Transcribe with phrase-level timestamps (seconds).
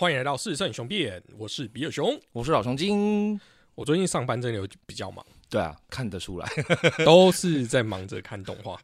[0.00, 2.16] 欢迎来到四圣雄辩，我是比尔熊。
[2.30, 3.40] 我是老熊精。
[3.74, 6.48] 我最近上班真的有比较忙，对啊，看得出来，
[7.04, 8.80] 都是在忙着看动画。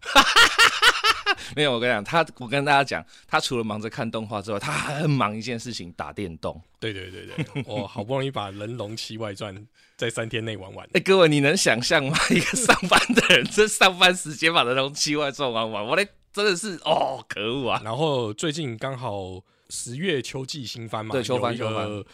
[1.54, 6.60] 没有，我跟你讲，他，我跟大家讲，他除了忙着看动画之外，他还很忙一件事情，打电动。
[6.80, 9.56] 对对对对， 我好不容易把《人龙七外传》
[9.96, 10.84] 在三天内玩完。
[10.94, 12.18] 哎，各位，你能想象吗？
[12.30, 17.80] 一个上班的人，这上班时间把《人龙七外传》玩完，我嘞真的是哦，可恶啊！
[17.84, 19.40] 然后最近刚好
[19.70, 22.06] 十月秋季新番嘛，对秋番有一个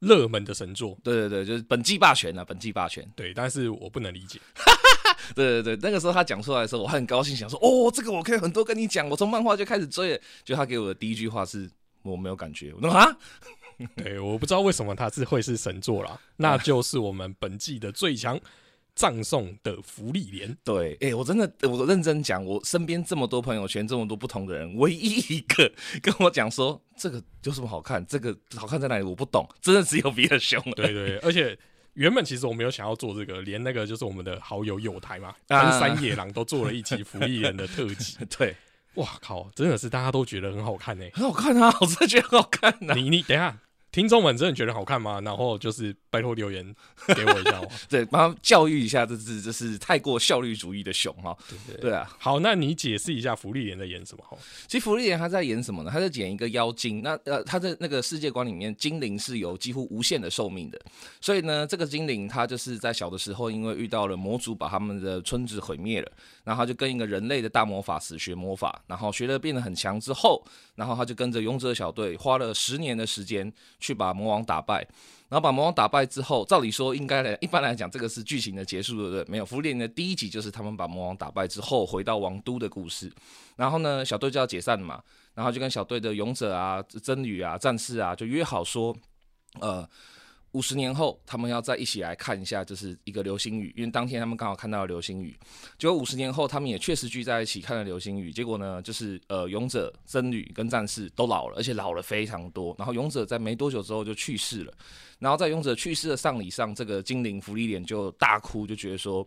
[0.00, 3.08] 热门的神作，对对对，就是本季霸权啊，本季霸权。
[3.16, 4.38] 对，但是我不能理解。
[5.34, 9.08] 对对对，那个时候他讲出来的时候，我很高兴，想说哦，这个我可以很多跟你讲。
[9.08, 11.68] 我从漫画就开始追了，就他给我的第一句话是
[12.02, 12.72] 我没有感觉。
[12.74, 13.16] 我说啊，
[13.96, 18.38] 对，我不知道为什么他是会是神作啦，那就是我们本季的最强
[18.96, 20.56] 葬送的福利连。
[20.64, 25.70] 对，哎，我真的，我认真讲，我身边这么多朋友圈，这么多不同的人，唯一一个
[26.02, 30.60] 跟我讲说这个有什么好看，这个好看在哪里，我不懂，真的只有比尔熊。
[30.72, 31.56] 对对，而且。
[31.96, 38.18] 原本其实我没有想要做这个，连那个就是我们的好友友台嘛，跟山野狼都做了一集福利人的特辑。
[38.36, 38.54] 对，
[38.96, 42.92] 哇靠，真的是大家都觉得很好看呢，很好看啊，我真的觉得很好看呐。
[42.94, 43.58] 你你等下。
[43.96, 45.22] 听众们真的觉得好看吗？
[45.22, 46.62] 然后就是拜托留言
[47.14, 51.34] 给我一下， 对，帮他教育一下，这只这是太过效率主义的熊哈。
[51.66, 54.22] 对对啊，好，那你解释一下福利莲在演什么？
[54.28, 54.36] 哈，
[54.68, 55.90] 其实福利莲他在演什么呢？
[55.90, 57.00] 他在演一个妖精。
[57.02, 60.78] 那呃，他在那个世界观里面，精灵是有几乎无限的寿命的。
[61.18, 66.12] 所以呢，这个精灵他就是在小的时候，因为遇到了魔族把他们的村子毁灭了，
[66.44, 70.44] 然后他就跟一个人类的大魔法师学魔法，然后学的变得很强之后，
[70.76, 73.52] 然后他就跟着勇者小队花了十年的时间。
[73.80, 74.78] 去把魔王打败，
[75.28, 79.24] 然后把魔王打败之后，照理说应该来，一般来讲，这个是剧情的结束，对不对？
[79.28, 83.12] 没有，福利的第一集就是他们把魔王打败之后回到王都的故事。
[83.56, 85.02] 然后呢，小队就要解散了嘛，
[85.34, 88.96] 然后就跟小队的勇者啊、真女啊、战士啊，就约好说，
[89.60, 89.88] 呃。
[90.52, 95.36] 五十年后，他们要再一起来看一下，就是一个流星雨，因为当天他们刚好看到流星雨。
[95.78, 98.32] 结果五十年后，他们也确实聚在一起看了流星雨。
[98.32, 102.74] 结果呢，就是呃，勇者、僧侣跟战士都老了，而且老了非常多。
[102.78, 104.72] 然后勇者在没多久之后就去世了。
[105.18, 109.26] 然后在勇者去世的丧礼上，这个精灵福利脸就大哭，就觉得说。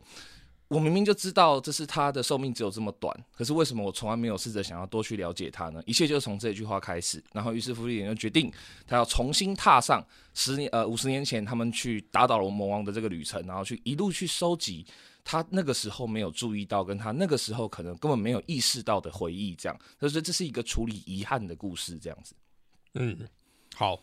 [0.69, 5.81] 我明明就知道这是他的寿命只有这么短，可是为什么我从来没有试着想要多去了解他呢？
[5.87, 7.21] 一切就是从这句话开始。
[7.33, 8.53] 然后，于是弗利莲就决定，
[8.85, 14.85] 他要重新踏上十年呃五十年前他们去打倒了魔王的这个旅程，然后去一路去收集
[15.23, 19.55] 他那个时候没有注意到，跟他那个时候可能根本没有意识到的回忆。
[19.55, 21.97] 这样，他说这是一个处理遗憾的故事。
[21.97, 22.35] 这样子，
[22.93, 23.27] 嗯，
[23.73, 23.99] 好，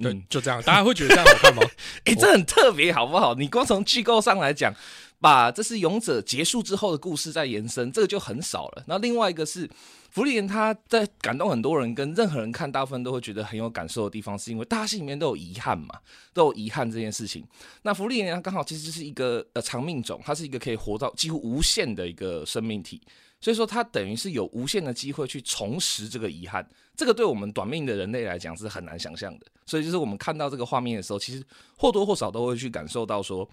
[0.00, 1.62] 对，就这样，大家会觉得这样好看吗？
[2.06, 3.34] 哎，这很特别，好不好？
[3.34, 4.72] 你光从剧构上来讲。
[5.22, 8.82] 把这是勇者结束之后的故事再延伸，这个就很少了。
[8.88, 9.70] 那另外一个是
[10.10, 15.94] 福利莲，他在感动很多人，跟任何人看，大部分都会觉得很有感受的地方，是因为大家心里面都有遗憾嘛，
[16.34, 17.46] 都有遗憾这件事情。
[17.82, 23.00] 那福利莲他刚好其实是一个呃长命种，它是一个可以活到几乎无限的一个生命体，
[23.40, 26.68] 所以说它等于是有无限的机会去重拾这个遗憾。
[26.96, 29.46] 这个对我们短命的人类来讲是很难想象的。
[29.66, 31.44] 所以就是我们看到这个画面的时候，其实
[31.76, 33.48] 或多或少都会去感受到说。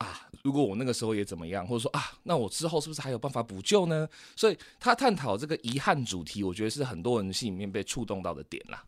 [0.00, 4.08] 啊，如果我那个时候也怎么样，或者说啊，那我之后是不是还有办法补救呢？
[4.34, 8.82] 所以他探讨这个遗憾主题，我觉得是很多人心里面被触动到的点啦。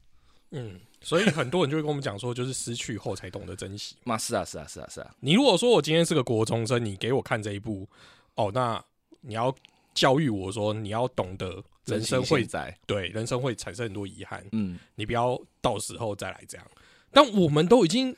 [0.51, 3.97] 嗯，所以很多人就会跟我们讲说，就是失去后才懂得珍惜。
[4.05, 5.15] 嘛， 是啊，是啊，是啊，是啊。
[5.21, 7.89] 你如果说我今天是个国中生，你给我看这一部，
[8.35, 8.83] 哦，那
[9.21, 9.55] 你要
[9.95, 14.43] 教育我说，你要懂得人生会在对人生会产生很多遗憾。
[14.53, 16.67] 嗯，你不要到时候再来这样。
[17.13, 18.17] 但我们都已经。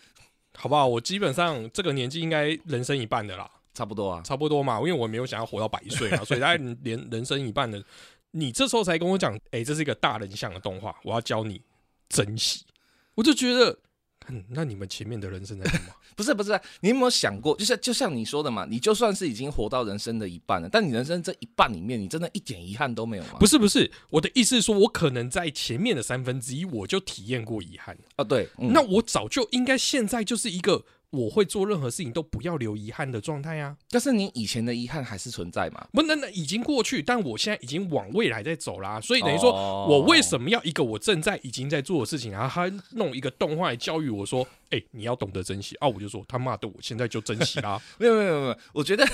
[0.57, 0.87] 好不好？
[0.87, 4.79] 我基本上这个年纪应该人生一半的啦，差不多啊，差不多嘛。
[4.79, 7.83] 因为我没有想要活到百岁嘛， 所以大概连人生一半的，
[8.33, 11.61] 你这时候才跟我讲，哎，这是一个大人像的动画，我要教你
[12.09, 12.65] 珍惜，
[13.15, 13.79] 我就觉得。
[14.29, 15.89] 嗯，那你们前面的人生在干嘛？
[16.17, 23.37] 不是不是，你有没有想过，就像就像你说的嘛，你就算是已经活到人生的一半了，但你人生这一半里面，你真的一点遗憾都没有吗？
[23.39, 28.25] 不是不是，我的意思是说，我可能在前面的三分之一我就体验过遗憾啊。
[28.25, 30.85] 对，那我早就应该现在就是一个。
[31.15, 33.77] 我会做任何事情都不要留遗憾的状态啊！
[33.89, 35.87] 但是你以前的遗憾还是存在嘛？
[35.93, 39.01] 不，那那已经过去，但我现在已经往未来在走啦。
[39.01, 47.81] 所以等于说我为什么要一个我正在已经在做的事情，然后他弄一个动画来教育我说：“哎，你要懂得珍惜。”啊，我就说他妈的，我现在就珍惜啦！
[47.99, 49.07] 没有没有没有，我觉得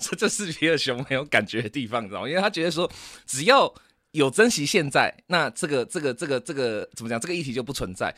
[0.00, 2.28] 这这是皮尔熊很有感觉的地方，你知道吗？
[2.28, 2.90] 因为他觉得说
[3.26, 3.72] 只要
[4.12, 7.20] 有珍惜现在，那这个这个这个这个怎么讲？
[7.20, 8.14] 这个议题就不存在。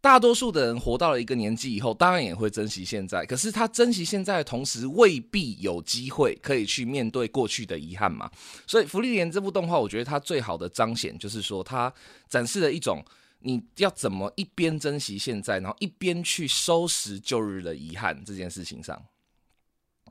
[0.00, 3.24] 大多数的人活到了一个年纪以后，当然也会珍惜现在。
[3.26, 8.30] 可是他珍惜现在的同时，未必有机会可以去面对过去的遗憾嘛。
[8.66, 11.92] 所以《福利莲》这部动画，我觉得它最好的彰显就是说，它
[12.28, 13.04] 展示了一种
[13.40, 19.02] 你要怎么一边珍惜现在，然后一边去收拾旧日的遗憾这件事情上？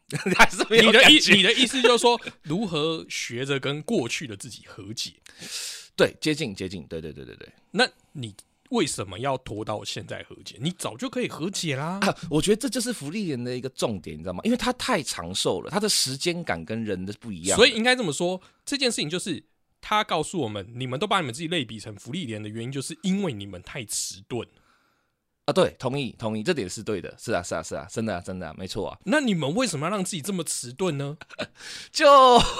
[0.36, 5.14] 还是你的意你的意思就是说，如何学着跟过去的自己和解？
[5.96, 7.50] 对，接近接近，对对对对对。
[7.72, 8.34] 那你
[8.70, 10.58] 为什么要拖到现在和解？
[10.60, 12.00] 你早就可以和解啦！
[12.30, 14.42] 我觉得这就是福利人的一个重点，你知道吗？
[14.44, 19.44] 因为他太长寿了，他的时间感跟人的不一样，所以应该这么说，这件事情就是
[19.82, 24.48] 他告诉我们，你们都把你们自己类比成福利人的原因，就是因为你们太迟钝。
[25.46, 29.00] 啊，对，同意，同意，这点是对的，是啊，是啊，是啊，真的啊，真的啊，没错啊。
[29.06, 31.18] 那你们为什么要让自己这么迟钝呢？
[31.92, 32.06] 就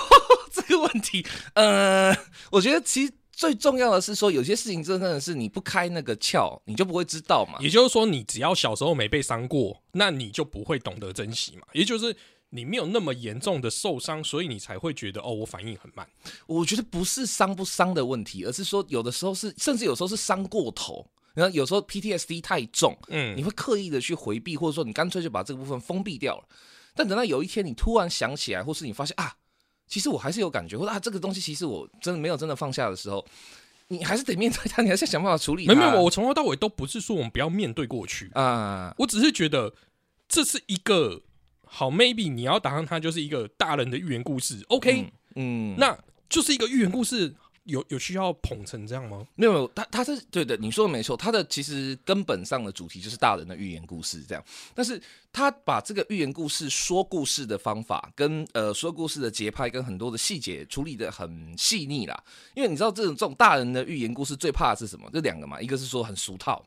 [0.52, 1.24] 这个问题，
[1.54, 2.12] 呃，
[2.54, 7.58] 我觉得其实最重要的是说，有些事情真正的是你不开那个窍，你就不会知道嘛。
[7.62, 11.66] 也就是说，你只要小时候没被伤过，那你就不会懂得珍惜嘛。
[11.72, 12.14] 也就是
[12.50, 16.06] 你没有那么严重的受伤，所以你才会觉得哦，我反应很慢。
[16.48, 21.10] 我觉得不是伤不伤的问题，而是说有的时候是，甚至有时候是伤过头。
[21.34, 26.44] 然后有时候 PTSD 太重，嗯，你会刻意的去回避，或者说你干脆就把这个部分封闭掉了。
[26.94, 29.34] 但等到有一天你突然想起来，或是你发现啊，
[29.90, 33.26] 其实我还是有感觉，或者啊这个东西其实我真的没有真的放下的时候，
[33.90, 35.66] 你还是得面对它，你还是想办法处理。
[35.66, 39.74] 没有，没有，我从头到尾都不是说我们不要面对过去啊，我只是觉得
[40.30, 41.22] 这是一个
[41.66, 45.98] 好，maybe 你要打上它就是一个大人的寓言故事，OK，嗯，那
[46.30, 47.36] 就是一个寓言故事。
[47.70, 49.26] 有有需要捧成这样吗？
[49.36, 51.16] 没有，他他是对的，你说的没错。
[51.16, 54.44] 他的其实根本上的主题就是大人的寓言故事这样，
[54.74, 55.02] 但是
[55.32, 62.24] 他把这个寓言故事说故事的方法，跟呃说故事的节拍，跟很多的细节处理的很细腻啦。
[62.56, 65.10] 因为你知道这种这种大人的寓言故事最怕的是什么？
[65.14, 66.66] 这两个嘛，一个是说很俗套。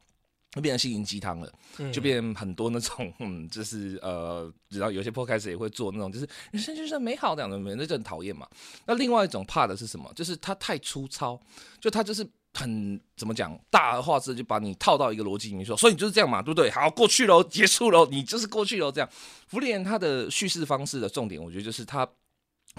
[0.54, 1.50] 就变成心灵鸡汤了，
[1.92, 8.46] 就变很多那种，嗯，就是呃，然后有些破开始也会做那种，就是人生就是美好这样的，那就很讨厌嘛。
[8.86, 10.12] 那另外一种怕的是什么？
[10.14, 11.40] 就是它太粗糙，
[11.80, 16.70] 就它就是很怎么讲，大而化之，就把你套到一个逻辑里面说，所以你就是这样嘛，对不对？
[16.70, 19.08] 好，过去喽，结束喽，你就是过去喽，这样。
[19.48, 22.06] 福利人他的叙事方式的重点，我觉得就是他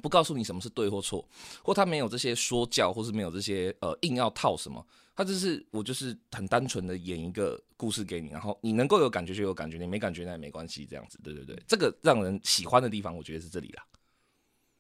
[0.03, 1.27] 不告诉你什么是对或错，
[1.63, 4.85] 或他没有这些说教，或是没有这些呃硬要套什么。
[5.15, 13.85] 他就是我，就是很单纯的演一个故事给你，然后你能够有感觉就有感觉，你没感觉那也没关系，这样子，对对对，这个让人喜欢的地方，我觉得是这里啦。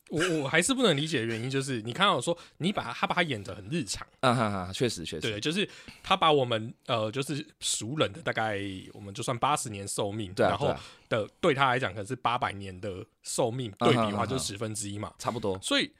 [0.09, 5.69] 我我还是不能理解的原因就是，你看到说你把他把他演的很日常，啊哈哈，确实确实，对，就是
[6.01, 8.59] 他把我们呃，就是熟人的大概
[8.93, 10.75] 我们就算八十年寿命，然后
[11.09, 15.59] 的对他来讲可能是八百年的寿命对比的话，就十分之一嘛，差不多。
[15.61, 15.91] 所以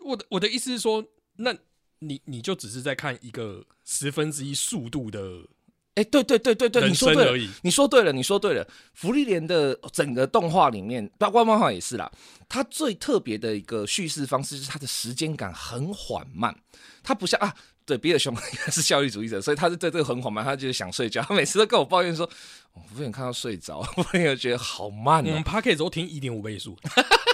[0.00, 1.04] 我的我的意思是说，
[1.36, 1.54] 那。
[1.98, 5.20] 你你就只是在看一个十分之一速度的，
[5.94, 8.66] 哎，对对对对对，你说对了，你说对了，你说对了。
[8.92, 12.10] 福利莲的整个动画里面，包括漫画也是啦。
[12.48, 16.54] 它最特别的一个叙事方式就是它的时间感很缓慢，
[17.02, 17.54] 它不像啊，
[17.86, 18.36] 对，比尔熊
[18.70, 22.28] 是效率主义者，所以他是对这个很缓慢，他就是想睡觉，他每次都跟我抱怨说，
[22.74, 25.24] 我不想看到睡着，我也觉得好慢。
[25.24, 26.76] 我们 p a r k 都听一点五倍速。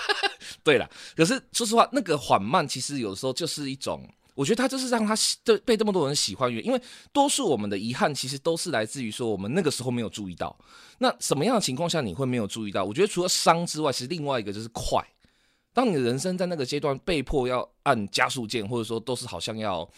[0.62, 4.08] 对了，可是说实话，那个缓慢其实有时候就是一种。
[4.34, 5.14] 我觉得他就是让他
[5.44, 6.80] 对被这么多人喜欢，因为
[7.12, 10.56] 多数我们的遗憾其实都是来自于说我们那个时候没有注意到。
[10.98, 12.84] 那什么样的情况下你会没有注意到？
[12.84, 15.04] 我觉得除了伤之外，其实另外一个就是快。
[15.74, 19.88] 当你的人生在那个阶段被迫要按加速键，或者说都是好像要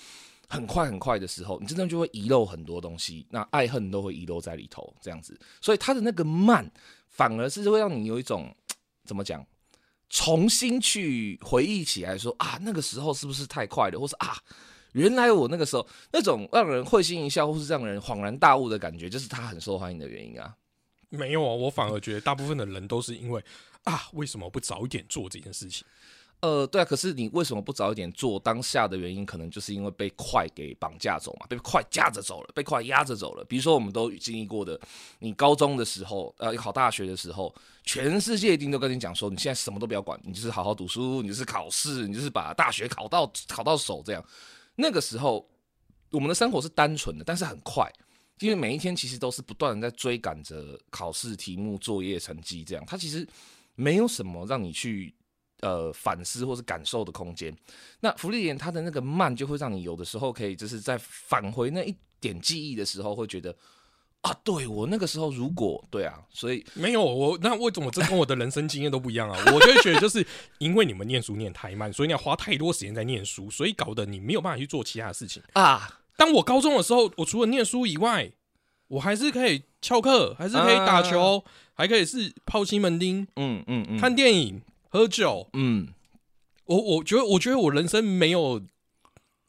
[0.48, 5.38] 很快很快的时候，你真的就会遗漏很多东西，那爱恨都会遗漏在里头，这样子。
[5.60, 6.70] 所以他的那个慢，
[7.08, 8.54] 反而是会让你有一种
[9.04, 9.44] 怎么讲？
[10.10, 14.36] 重新去回忆起来，说啊，那个时候是不是太快了，或是啊，
[14.92, 20.54] 原来我那个时候那种让人会心一笑，或是让人恍然大悟的感觉，就是他很受欢迎的原因啊。
[21.08, 23.42] 没有啊，我反而觉得大部分的人都是因为
[23.84, 25.86] 啊，为什么不早点做这件事情？
[26.44, 28.38] 呃，对啊，可是你为什么不早一点做？
[28.38, 33.42] 当下的原因可能就是因为被快给绑架走嘛，被快夹着走了，被快压着走了。
[33.46, 34.78] 比如说，我们都经历过的，
[35.20, 44.22] 你高中的时候，呃，考大学的时候，全世界一定都跟你讲说，你现在什么都不要管，你就是好好读书，你就是考试，你就是把大学考到考到手这样。
[44.76, 45.48] 那个时候，
[46.10, 47.90] 我们的生活是单纯的，但是很快，
[48.40, 53.26] 因为每一天其实都是不断的在追赶着考试题目、作业成绩这样，它其实
[53.74, 55.14] 没有什么让你去。
[55.64, 57.50] 呃，反思或是感受的空间。
[58.00, 63.56] 那福利莲它的那个慢，就会让你有的时候可以就是在返回那一点记忆的时候，会觉得
[64.20, 69.38] 啊，对我那个时候如果对啊，所以没有我那为什么这跟我的人生经验都不一样啊？
[69.54, 70.26] 我就觉得就是
[70.58, 76.00] 因为你们念书念太慢，所以你要花太多时间在念书，所以搞得你没有办法去做其他的事情啊。
[76.16, 78.30] 当我高中的时候，我除了念书以外，
[78.88, 81.42] 我还是可以翘课，还是可以打球，
[81.72, 84.60] 还可以是泡西门町，嗯嗯嗯，看电影。
[84.94, 85.88] 喝酒，嗯，
[86.66, 88.62] 我我觉得，我觉得我人生没有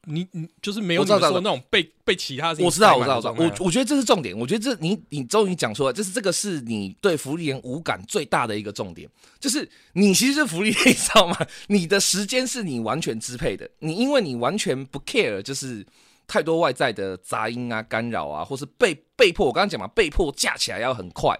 [0.07, 4.35] 你你就是没有我知道知道你们说那种被被其他事情我知道，我知道，我知道，我我觉得这是重点。
[4.35, 9.07] 我觉得这你你终于讲出来，就是这个是你对福利连无感最大的一个重点，
[9.39, 11.37] 就是你其实是福利连， 你知道吗？
[11.67, 15.85] 你的时间是你完全支配的，你因为你完全不 care，就是
[16.25, 21.39] 太多外在的杂音啊、干扰啊，或是被被迫，我刚刚讲嘛，被迫架起来要很快。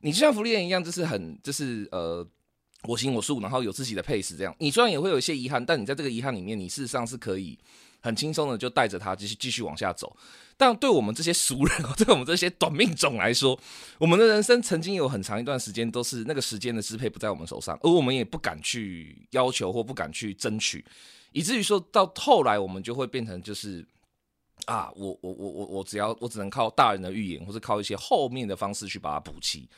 [0.00, 2.26] 你就像福利连一样，就是很就是呃。
[2.86, 7.58] 我行我素，然后有自己的 pace，这样你虽然也会有一些遗憾，但你在这个遗憾里面，你事实上是可以
[8.00, 10.14] 很轻松的就带着它继续继续往下走。
[10.56, 13.58] 但对我们这些俗人， 对我们这些短命种来说，
[13.98, 20.84] 我们的人生曾经有很长一段时间都是那个时间的支配不在我们手上，而我们也不敢去要求或不敢去争取，
[21.32, 23.84] 以至于说到后来，我们就会变成就是
[24.66, 29.68] 啊，我我我我我只要我只能靠大人的预言，或是靠一些后面的方式去把它补齐。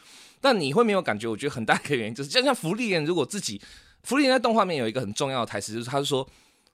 [0.40, 1.28] 但你会没有感觉？
[1.28, 3.61] 我觉得很大一个原因就是，就像福利人，如果自己
[4.02, 6.28] 福利人在动画面有一个很重要的台词，就是他是说。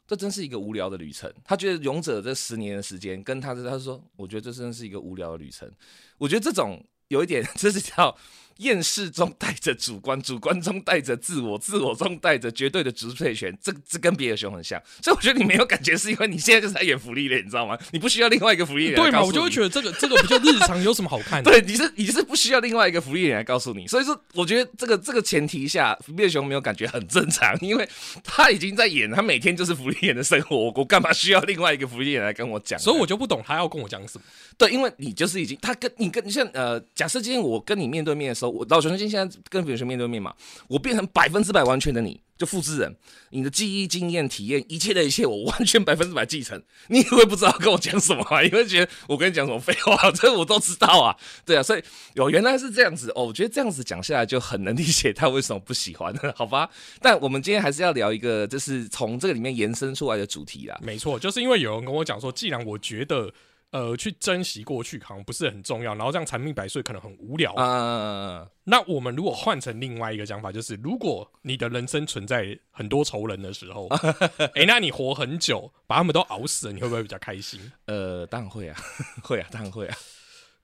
[0.05, 1.33] 这真是一个无聊的旅程。
[1.43, 5.71] 他觉得勇者这十年的时间，跟他的他说，我觉得这真是一个无聊的旅程。
[6.19, 8.15] 我觉得这种有一点， 这是叫
[8.59, 13.57] 厌世中带着主观，主观中带着自我，自我中带着绝对的支配权。
[13.63, 17.79] 这这跟别的熊很像，所以我觉得你没有感觉，是因为你现在就是在演福利脸，你知道吗？
[17.93, 18.97] 你不需要另外一个福利脸。
[18.97, 19.23] 对嘛？
[19.23, 21.51] 我就会觉得这个这个不就日常有什么好看的？
[21.51, 27.89] 对，你是你是不需要另外一个福利人来告诉你，所以说我觉得这个这个前提下，福利熊没有感觉很正常，因为
[28.23, 32.79] 他已经在演，他每天就是福利人的生活，我我干嘛需要另外一个福利人来跟我讲？
[32.79, 34.25] 所以我就不懂他要跟我讲什么。
[34.63, 40.33] 对，因为你就是已经他跟你跟像呃，假设今天我跟你面对面的时候，我老熊今天现在跟别人面对面嘛，
[40.69, 42.95] 我变成百分之百完全的你，就复制人，
[43.31, 46.63] 你的记忆、经验、体验，一切的一切，我完全百分之百继承。
[46.87, 48.41] 你也会不知道跟我讲什么啊？
[48.43, 50.13] 你会觉得我跟你讲什么废话？
[50.13, 51.17] 这我都知道啊。
[51.45, 51.83] 对啊，所以
[52.15, 53.25] 有原来是这样子哦。
[53.25, 56.71] 我觉得这样子讲下来就很能理解他为什么不喜欢了，好吧？
[57.01, 60.79] 但我们今天还是要聊一个，就是从这个里面延伸出来的主题啦。
[60.81, 63.29] 没错，就是因为有人跟我讲说，既然我觉得
[63.73, 67.53] 呃去珍惜过去好像不是很重要，然后这样长命百岁可能很无聊。
[67.55, 73.89] 啊，那我们如果换成另外一个讲法，就是如果你的人生存在很多仇人的时候，
[74.55, 77.61] 哎、那你活很久，把他们都熬死了，你会不会比较开心？
[77.87, 78.77] 呃，当然会啊，
[79.25, 79.97] 会啊，当然会啊。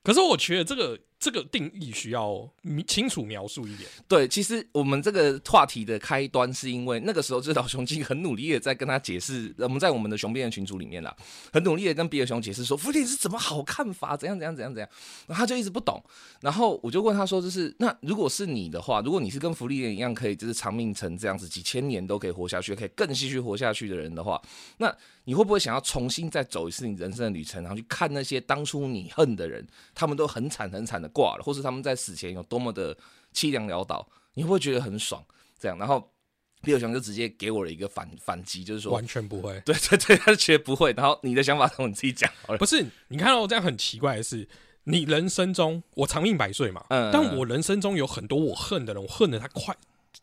[0.01, 3.89] 可是我觉得这个这个定义需要明清楚描述一点。
[4.07, 11.13] 对，其实我们这个话题的开端是因为那个时候，这老熊精很努力的在跟他解释，我们在我们的熊辩的群组里面啦，
[11.51, 14.89] 很努力的跟比尔熊解释说，福利是怎么好看法，怎样怎样怎样怎样，
[15.27, 16.01] 然后他就一直不懂，
[16.39, 24.41] 然后我就问他说，就是那如果是你的话，如果你是跟福利人一样，可以就是长命成这样子，几千年都可以活下去，可以更继续活下去的人的话，
[24.77, 24.95] 那
[25.25, 32.95] 你会不会想要重新再走一次你人生的旅程，然后去看那些当初你恨的人，他们都很惨很惨的挂了，或是他们在死前有多么的
[33.33, 35.23] 凄凉潦倒，你会不会觉得很爽？
[35.59, 36.11] 这样，然后
[36.61, 40.93] 比尔熊就直接给我了一个反反击，就是说，完全不会， 对对对，他就觉得不会。
[40.93, 42.57] 然后你的想法从你自己讲好了。
[42.59, 44.47] 不是你看到这样很奇怪的是，
[44.85, 49.75] 你人生中我长命百岁嘛，嗯但我人生中有很多我恨的人，我恨的他快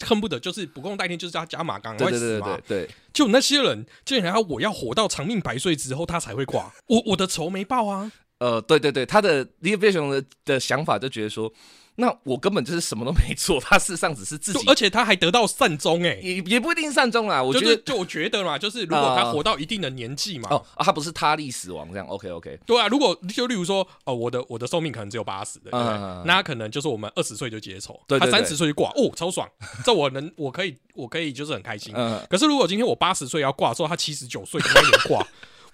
[0.05, 2.87] 恨不得就是不共戴天，就是他加马赶对对快死嘛对对。
[2.87, 8.13] 对，就那些人，竟然要我要活到长命百岁之后他才会挂，我我的仇没报啊！
[8.39, 11.51] 呃，对对对，他的李比尔熊的的想法就觉得说，
[11.97, 17.43] 那我根本就是什么都没做，他事实上只是自己而，且他还得到善终哎、也也不一定善终啦。
[17.43, 29.49] 我觉得就是就我觉得嘛，就是如果他啊活到一定的年纪嘛，哦啊，他不是他力死亡这样，OK OK，对啊，如果就例如说，哦，我的我的寿命可能只有八十的，对不对嗯那可能就是我们二十岁就结仇，他对对对三十岁就挂，哦，超爽，
[29.83, 31.95] 这我能，我可以，我可以就是很开心。
[31.97, 35.27] 嗯，可是如果今天我八十岁要挂的时候，他七十九岁那年挂，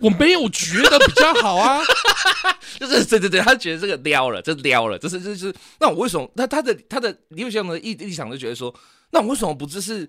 [0.02, 1.80] 我没有觉得比较好啊。
[2.80, 6.28] 就是对对对，他觉得这个撩了，这撩了，就是就是，那我为什么？
[6.36, 8.74] 他他的他的李比尔熊的立立场就觉得说，
[9.10, 10.08] 那我为什么不就是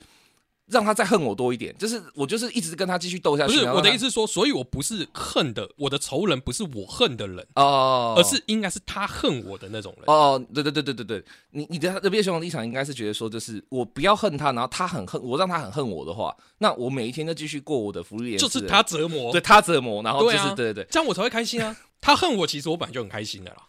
[0.67, 1.75] 让他再恨我多一点？
[1.77, 3.53] 就是我就是一直跟他继续斗下去。
[3.53, 10.05] 不是我的意思是说，所以我不是恨的，我的仇人不是我恨的人，哦，而是应该是他恨我的那种人。
[10.07, 21.75] 哦，对对对对对对，你你的那边熊的立场应该是觉得说，就是我不要恨他，然后他很恨我，让他很恨我的话，那我每一天都继续过我的福利就是他折磨，对他折磨，然后就是对对对这样我才会开心啊。
[21.99, 23.63] 他恨我，其实我本来就很开心的啦。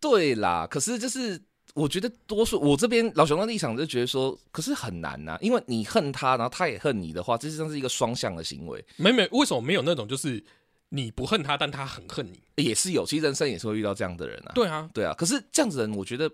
[0.00, 1.42] 对啦，可是就是。
[1.74, 10.42] 我觉得多数我这边老熊的立场就觉得说，可是很难呐、因为你恨他，然后他也恨你的话，这实际上是一个双向的行为，没没，为什么没有那种就是
[10.88, 12.40] 你不恨他，但他很恨你？
[12.56, 14.52] 也是有，其实人生也是会遇到这样的人啊。
[14.54, 16.30] 对啊，对啊，可是这样子的人，我觉得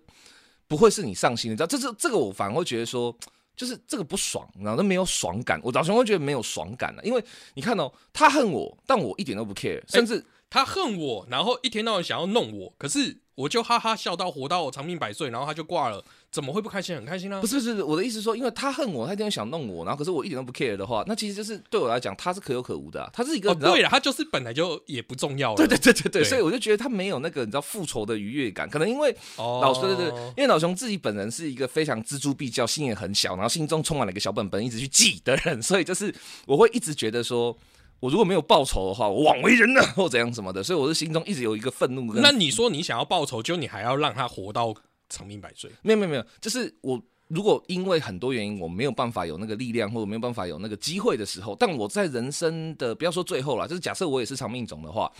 [0.66, 3.16] 不会是你上心的，你知道，这是这个我反而会觉得说，
[3.54, 7.22] 就是这个不爽，然后那没有爽感，我老熊会觉得没有爽感了、因为
[7.54, 16.96] 你看哦，他恨我，但我一点都不 care，甚至、他恨我，然后一天到晚想要弄我，可是我就哈哈笑到活到长命百岁，然后他就挂了，怎么会不开心？
[16.96, 17.40] 很开心啊！
[17.40, 25.56] 不是不是，我的意思是说，因为他恨我，他一定想弄我，然后可是我一点都不 care 的话，那其实就是对我来讲，他是可有可无的、啊，他是一个、对了，他就是本来就也不重要了。
[25.56, 36.14] 对对对对所以我就觉得他没有那个你知道复仇的愉悦感，可能因为哦，老对对对，因为老熊自己本人是一个非常锱铢必较、心也很小，然后心中充满了一个小本本，一直去记的人，所以就是
[36.46, 37.54] 我会一直觉得说，
[38.00, 44.74] 我如果没有报仇的话，我枉为人呢，或怎样什么的，所以我是心中一直有一个愤怒那你说你想要报仇，就你还要让他活到
[45.08, 45.70] 长命百岁？
[45.82, 55.10] 没有没有没有，就是我如果因为很多原因我没有办法有那个力量，或者没有办法有那个机会的时候，但我在人生的不要说最后了，就是假设我也是长命种的话。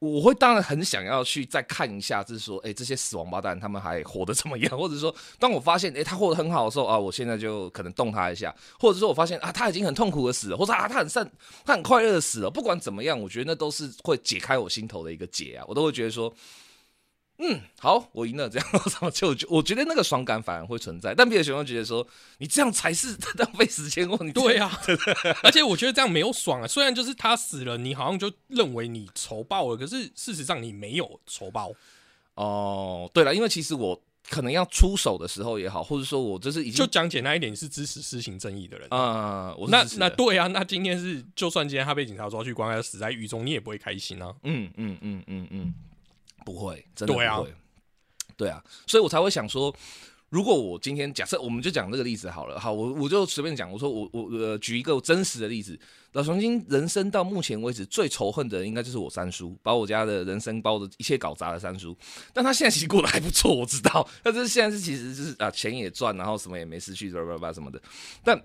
[0.00, 4.70] 我会当然很想要去再看一下，就是说，哎、这些死王八蛋他们还活得怎么样？
[4.78, 11.28] 或者说，当我发现，哎、他活得很好的时候啊，我现在就可能动他一下，或者说我发现啊，他已经很痛苦的死了，或者啊，他很善，
[11.64, 12.50] 他很快乐的死了。
[12.50, 16.32] 不管怎么样，我觉得那都是会解开我心头的一个结啊，我都会觉得说，
[17.40, 18.68] 嗯，好，我赢了，这样，
[19.00, 21.14] 我就就我觉得那个爽感反而会存在。
[21.14, 22.06] 但别的学生觉得说，
[22.38, 24.80] 你这样才是浪费时间，哦你对啊，
[25.44, 26.66] 而且我觉得这样没有爽啊。
[26.66, 31.70] 虽然就是他死了，你好像就认为你仇报了，可是事实上你没有仇报。
[32.34, 38.86] 哦，对了，因为其实我可能要出手的时候也好，或者说我就是已经就讲简单一点，你是支持施行正义的人。
[38.90, 44.34] 啊、我那那对啊，那今天是就算今天他被警察抓去关，他死在狱中，你也不会开心啊。
[44.42, 45.74] 嗯嗯嗯嗯嗯，
[46.48, 47.54] 不会，真的对啊不会。
[48.36, 49.74] 对啊，所以我才会想说，
[50.28, 55.78] 如果我今天假设我们就讲这个例子好了，好，我我就随便讲，我说我我呃举一个真实的例子，
[56.12, 61.96] 老熊精人生到目前为止最仇恨的人应该就是我三叔，把我家的人生把我的一切搞砸了三叔，
[62.32, 67.82] 但他现在其实过得还不错，我知道，但是现在是其实就是啊钱也赚，然后什么也没失去，叭叭叭什么的，
[68.24, 68.40] 但。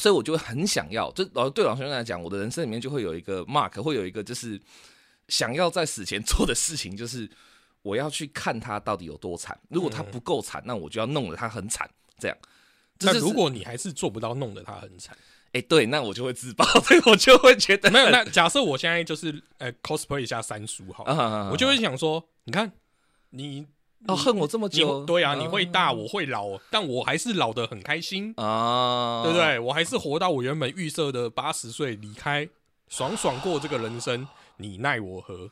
[0.00, 4.56] 所以我就会很想要，就老对老先生来讲，我的人生里面就会有一个 mark，会有一个就是
[5.28, 7.30] 想要在死前 做的事情，就是
[7.82, 9.58] 我要去看他到底有多惨。
[9.68, 12.36] 如果他不够惨，那我就要弄得他很惨，这样。
[12.98, 15.16] 这那就是如果你还是做不到，弄得他很惨，
[15.52, 18.10] 哎、对，那我就会自爆， 所以我就会觉得没有。
[18.10, 22.72] 那假设我现在就是呃 cosplay 一下三叔好了，啊我就会想说，你看
[23.30, 23.64] 你
[24.06, 29.38] 哦恨我这么久，对啊，你会大，我会老，但我还是老得很开心，啊，对不？
[29.38, 29.58] 对？
[29.60, 32.48] 我还是活到我原本预设的八十岁离开，
[32.88, 34.26] 爽爽过这个人生，
[34.58, 35.50] 你奈我何？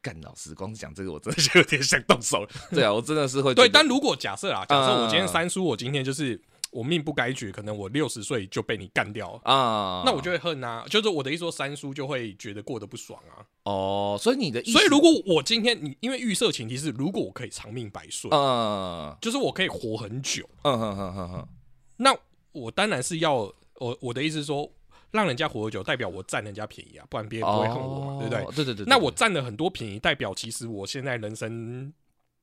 [0.00, 2.48] 干老师，光是讲这个，我真的是有点想动手了。
[2.70, 9.40] 对啊，我真的是会觉对，但如果假设啊，假设我今天嗯三叔，我今天就是我命不该绝，可能我六十岁就被你干掉了。
[9.42, 13.44] 啊，那我就会恨啊，就是我的意思说，三叔就会觉得过得不爽啊。
[13.64, 21.48] 哦，所以你的意思，所以如果我今天你因为预设前提是，如果我可以长命百岁，嗯就是我可以活很久，嗯哼哼哼哼，
[21.96, 22.16] 那
[22.52, 24.70] 我当然是要我我的意思是说，
[25.10, 28.54] 让人家活得久，代表我占人家便宜啊，不然别人不会恨我嘛，哦对不对？
[28.56, 31.92] 对对对，那我占了很多便宜，代表其实我现在人生。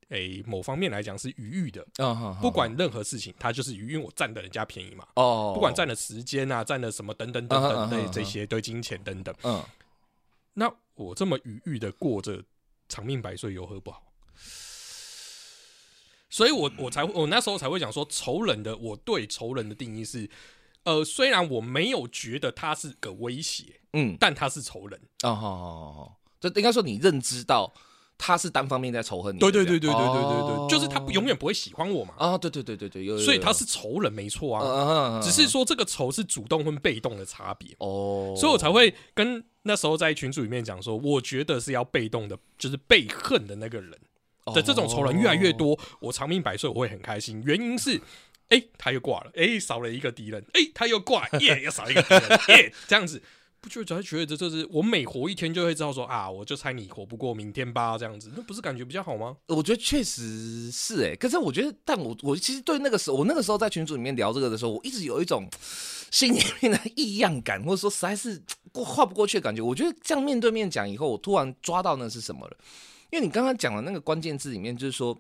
[0.09, 5.03] 诶，某方面来讲是愉悦的，嗯哼，不管任何事情，它就是余，因为我占的人家便宜嘛。
[5.15, 9.33] 哦，不管占了时间啊，占了什么等等等等嗯哼嗯哼的这些，对金钱等等。
[9.41, 9.63] 嗯。
[10.53, 12.39] 那我这么愉悦的过着
[12.87, 14.03] 长命百岁，有何不好？
[16.29, 20.29] 所以我我才我那时候才会讲说，仇人的我对仇人的定义是，
[20.85, 24.99] 呃，虽然我没有觉得他是个威胁，嗯，但他是仇人。
[25.23, 27.73] 哦，好好好好，就应该说你认知到
[28.17, 37.75] 他是单方面在仇恨你对对对对对对对就是他永远不会喜欢我嘛，啊，对对对对对，所以他是仇人没错啊，只是说这个仇是主动跟被动的差别。
[37.79, 43.91] 哦，所以我才会跟那时候在群组里面讲说，我觉得是要被动的，就是被恨的那个人
[44.53, 47.41] 的这种仇人越来越哦，多，我长命百岁我会很开心。
[47.43, 47.99] 原因是，
[48.49, 53.21] 哎、他又挂了，哎、少了一个敌人，哎、他又挂，耶、又少一个敌人， 耶、这样子。
[53.61, 59.35] 不就只会觉得这就是我每活一天就会知道说啊，我就猜你活不过明天吧，这样子，那不是感觉比较好吗？
[59.47, 65.49] 我觉得确实是哎，可是我觉得，但我我其实对那个时候，我那个时候在群组里面聊这个的时候，我一直有一种
[66.11, 68.39] 心里面的异样感，或者说实在是
[68.71, 69.63] 过跨不过去的感觉。
[69.63, 72.55] 我觉得这样面对面讲以后，我突然抓到那是什么了，
[73.09, 75.19] 因为你刚刚讲的那个关键字里面，就是说。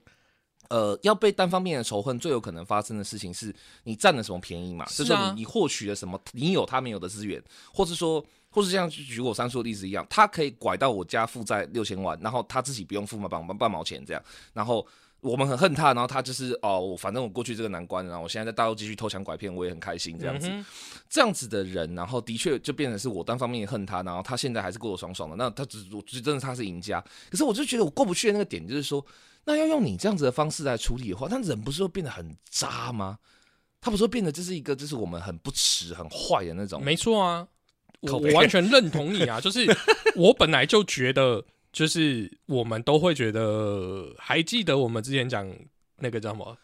[0.69, 4.85] 呃，要被单方面的仇恨，最有可能发生的事情是你占了什么便宜嘛？
[4.87, 7.41] 是啊就是你你获取了什么，你有他没有的资源，
[7.73, 14.21] 或是说，或是像举我三叔的例子一样，他可以拐到我家负债六千万，然后他自己不用付嘛半半半毛钱这样，
[14.53, 14.85] 然后
[15.21, 20.47] 我们很恨他，然后他就是哦，我反正我过去这个难关，然后我现在在大陆继续偷抢拐骗，我也很开心这样子。
[20.49, 20.65] 嗯
[21.07, 27.01] 这样子的人，然后的确就变成是我单方面恨他，然后他现在还是过得爽爽的，那他只我就真的他是赢家。
[27.29, 29.05] 可是我就觉得我过不去的那个点，就是说，
[29.45, 33.17] 那要用你这样子的方式来处理的话，那人不是会变得很渣吗？
[33.79, 36.83] 他不是会变得就是一个就是我们很不耻、很坏的那种？
[36.83, 37.47] 没错啊，
[38.01, 39.65] 我我完全认同你啊， 就是
[40.15, 41.45] 我本来就觉得。
[41.75, 45.45] 就是我们都会觉得，还记得我们之前讲
[45.97, 46.57] 那个叫什么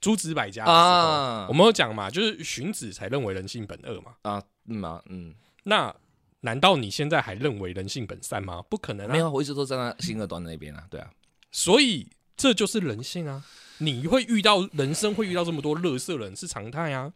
[0.00, 4.14] 诸子百家啊我们有讲嘛，就是荀子才认为人性本恶嘛。
[4.22, 5.94] 啊，嗯啊，嗯，那
[6.40, 8.62] 难道你现在还认为人性本善吗？
[8.70, 9.12] 不可能啊！
[9.12, 11.10] 没有，我一直都站在新二端那边啊，对啊，
[11.52, 13.44] 所以这就是人性啊！
[13.78, 17.12] 你会遇到人生会遇到这么多乐色人是常态啊。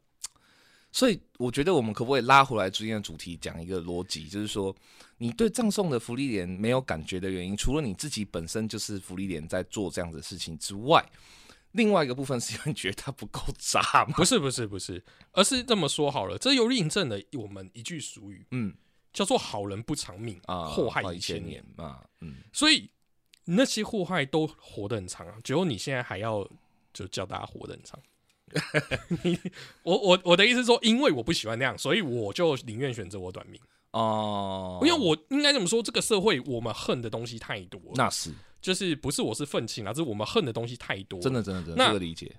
[0.90, 4.74] 所以我觉得我们可不可以拉回来今天的主题，讲一个逻辑，就是说，
[5.18, 11.04] 你对葬送的福利莲没有感觉的原因，除了你自己本身就是福利莲在做这样的事情之外，
[11.72, 14.14] 另外一个部分是因为你觉得它不够渣嘛？
[14.16, 18.74] 不是不是不是，而是这么说好了，这又印证了我们一句俗语，嗯
[19.12, 22.37] 叫做“好人不长命，啊，祸害一一千千年年嘛，嗯，”。
[22.52, 22.88] 所以
[23.50, 26.46] 那些祸害都活得很长啊，只有你现在还要
[26.92, 27.98] 就叫大家活得很长。
[29.24, 29.38] 你
[29.82, 33.61] 我我我的意思是说，因为我不喜欢那样，所以我就宁愿选择我短命。
[33.92, 38.30] 哦，因为我应该怎么说，这个社会我们恨的东西太多了，那是。
[38.61, 42.34] 就是不是我是愤青啊，是我们恨的东西太多了，真的真的真的这个理解，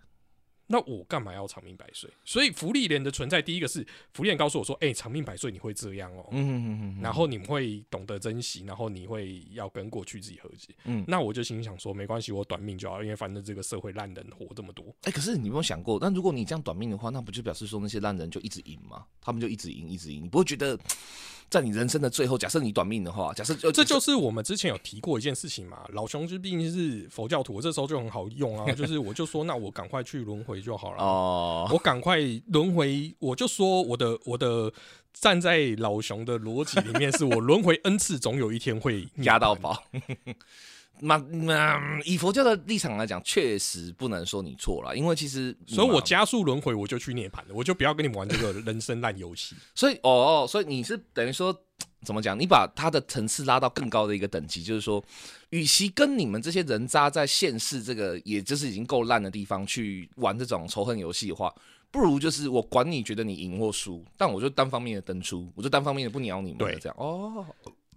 [0.71, 2.07] 那我干嘛要长命百岁？
[2.23, 6.27] 所以福利连的存在，第一个是福利连告诉我说：“哎、长命百岁你会这样哦。
[6.31, 10.75] 嗯然后你们会懂得珍惜，然后你会要跟过去自己和解。
[10.85, 14.95] 嗯那我就心想说，没关系，我短命就好，因为反正这个社会烂人活这么多。
[15.01, 19.03] 哎、可是你有没有想过，那如果你这样短命的话，那不就表示说那些烂人就一直赢吗？
[19.19, 20.79] 他们就一直赢，一直赢，你不会觉得
[21.49, 25.79] 在你人生的最后，假设你短命的话，假设就这就是我们之前有提过一件事情嘛。
[25.93, 31.03] 老熊就毕竟是佛教徒，我这时候就很好用啊， 就是我就说，那我赶快去轮回就好了。
[31.03, 34.71] 哦，我赶快轮回，我就说我的我的
[35.13, 39.55] 站在老熊的逻辑里面，是我轮回 n 次，总有一天会压到。
[39.55, 39.83] 宝。
[41.01, 49.55] 那那以佛教的立场来讲，确实不能说你错了，因为其实所以我加速轮回，我就去涅槃了，我就不要跟你们玩这个人生烂游戏。
[49.75, 51.55] 所以哦哦，所以你是等于说
[52.03, 52.39] 怎么讲？
[52.39, 55.03] 你把它的层次拉到更高的一个等级，就是说，
[55.49, 61.53] 与其跟你们这些人渣在现世这个也就是已经够烂的地方去玩这种仇恨游戏的话，
[61.91, 67.45] 不如就是我管你觉得你赢或输，但我就单方面的登出，我就单方面的不鸟你们，对这样哦，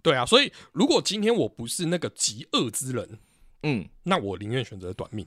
[0.03, 3.17] 对啊，所以如果今天我不是那个极恶之人，
[3.63, 5.25] 嗯，那我宁愿选择短命。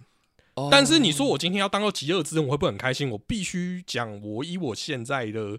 [0.55, 3.11] 哦但是你说我今天要当个极恶之人，我会不会很开心？
[3.11, 5.59] 我必须讲，我以我现在的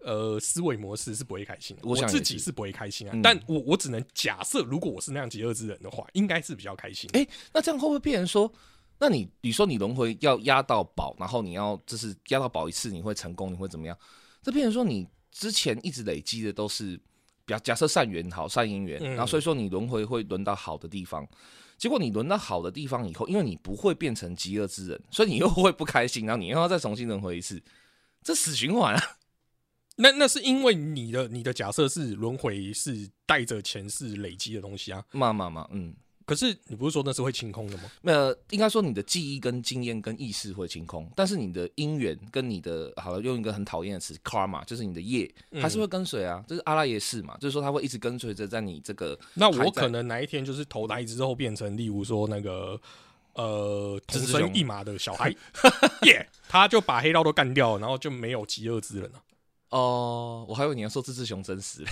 [0.00, 3.12] 呃思维模式是不会开心的，我自己是不会开心啊。
[3.14, 7.10] 嗯但我我只能假设，如果我是那样极恶之人的话，应该是比较开心。
[7.14, 8.52] 哎那这样会不会变成说？
[9.02, 13.96] 那你你说你轮回要压到宝，然后你要就是压到宝一次你会成功，你会怎么样？
[14.42, 17.00] 这变成说你之前一直累积的都是，
[17.50, 21.26] 比较假设善缘好善因缘，嗯然后所以说你轮回会轮到好的地方，
[21.76, 27.60] 结果你轮到好的地方以后，因为你不会变成极恶之人，所以你又会不开心， 然后你又要再重新轮回一次，
[28.22, 29.02] 这死循环啊！
[29.96, 35.04] 那那是因为你的你的假设是轮回是带着前世累积的东西啊。
[35.10, 35.92] 嘛嘛嘛，嗯，
[36.30, 37.90] 可是你不是说那是会清空的吗？
[38.02, 45.28] 那应该说你的记忆跟经验跟意识会清空，但是你的因缘跟你的好了，用一个很讨厌的词 karma，就是你的业
[45.60, 52.80] 还是会跟随啊，就是阿拉耶是嘛，就是说它会一直跟随着在你这个那我可能哪一天就是投胎之后变成，例如说那个
[53.32, 55.34] 呃同生一马的小孩，
[56.06, 59.20] 耶，他就把黑道都干掉了，然后就没有极恶之人了。
[59.70, 61.84] 哦，我还以为你要说志志雄真实，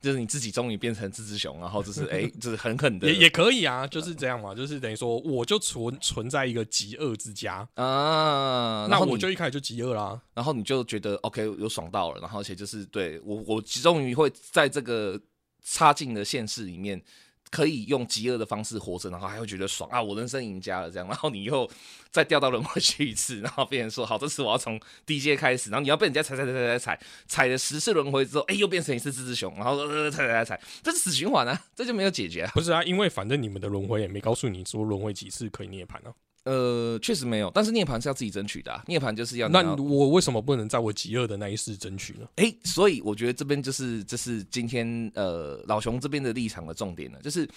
[0.00, 10.20] 就是你自己终于变成志志雄，然后就是哎，就是狠狠的也也可以啊，就是这样嘛，就是等于说我就存存在一个极恶之家，啊，那我就一开始就极恶啦。
[10.34, 15.18] 然后你就觉得 OK 有爽到了，然后而且就是对我我终于会在这个
[15.64, 17.02] 差劲的现实里面。
[17.50, 20.02] 可以用饥饿的方式活着，然后还会觉得爽啊！
[20.02, 21.68] 我人生赢家了，这样， 然后你又
[22.10, 32.50] 再掉到轮回去一次， 然后别人说好，这次我要从第一阶开始，然后你要被人家踩踩踩踩踩踩，踩了十次轮回之后，哎，又变成一次自治熊，然后踩踩踩踩，这是死循环啊，这就没有解决啊。
[32.54, 36.14] 不是啊，因为反正你们的轮回也没告诉你说轮回几次可以涅槃啊。
[36.46, 42.28] 呃，确实没有，但是涅槃是要自己争取的、啊，涅槃就是要那我为什么不能在我极恶的那一世争取呢？
[42.36, 47.48] 哎、所以我觉得这边就是这是今天呃老熊这边的立场的重点了，就是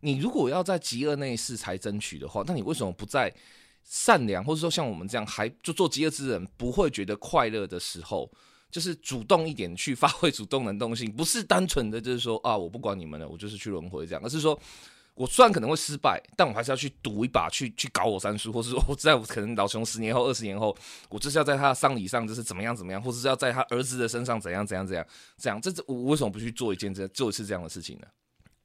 [0.00, 3.30] 你如果要在极恶那一世才争取的话，那你为什么不在
[3.84, 8.32] 善良或者说像我们这样还就做极恶之人不会觉得快乐的时候，
[8.70, 14.58] 就是主动一点去发挥 主动能动性，不是单纯的就是说啊我不管你们了，我就是去轮回这样，而是说。
[15.18, 20.76] 我虽然可能会失败，但我还是要去赌一把，去去搞我三叔，或是说我在我可能老熊十年后、二十年后，
[21.08, 25.04] 我就是要在他的丧礼上就是怎么样怎么样，或者是要在他儿子的身上怎样怎样怎样，
[25.36, 28.06] 这样这这我为什么不去做一件这做一次这样的事情呢？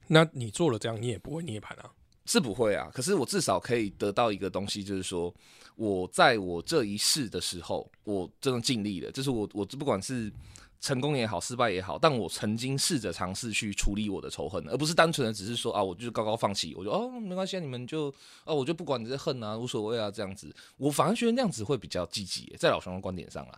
[0.07, 1.91] 那你做了这样，你也不会涅槃啊。
[2.25, 5.33] 是不会啊，可是我至少可以得到一个东西，就是说
[5.75, 10.31] 我在我这一世的时候，我真的尽力了，就是我我不管是
[10.83, 23.57] 成功也好，失败也好，但我曾经试着尝试去处理我的仇恨，而不是单纯的只是说啊，我就是高高放弃，我就哦没关系，你们就哦我就不管你这恨啊，无所谓啊，这样子，我反而觉得那样子会比较积极，在老熊的观点上啊。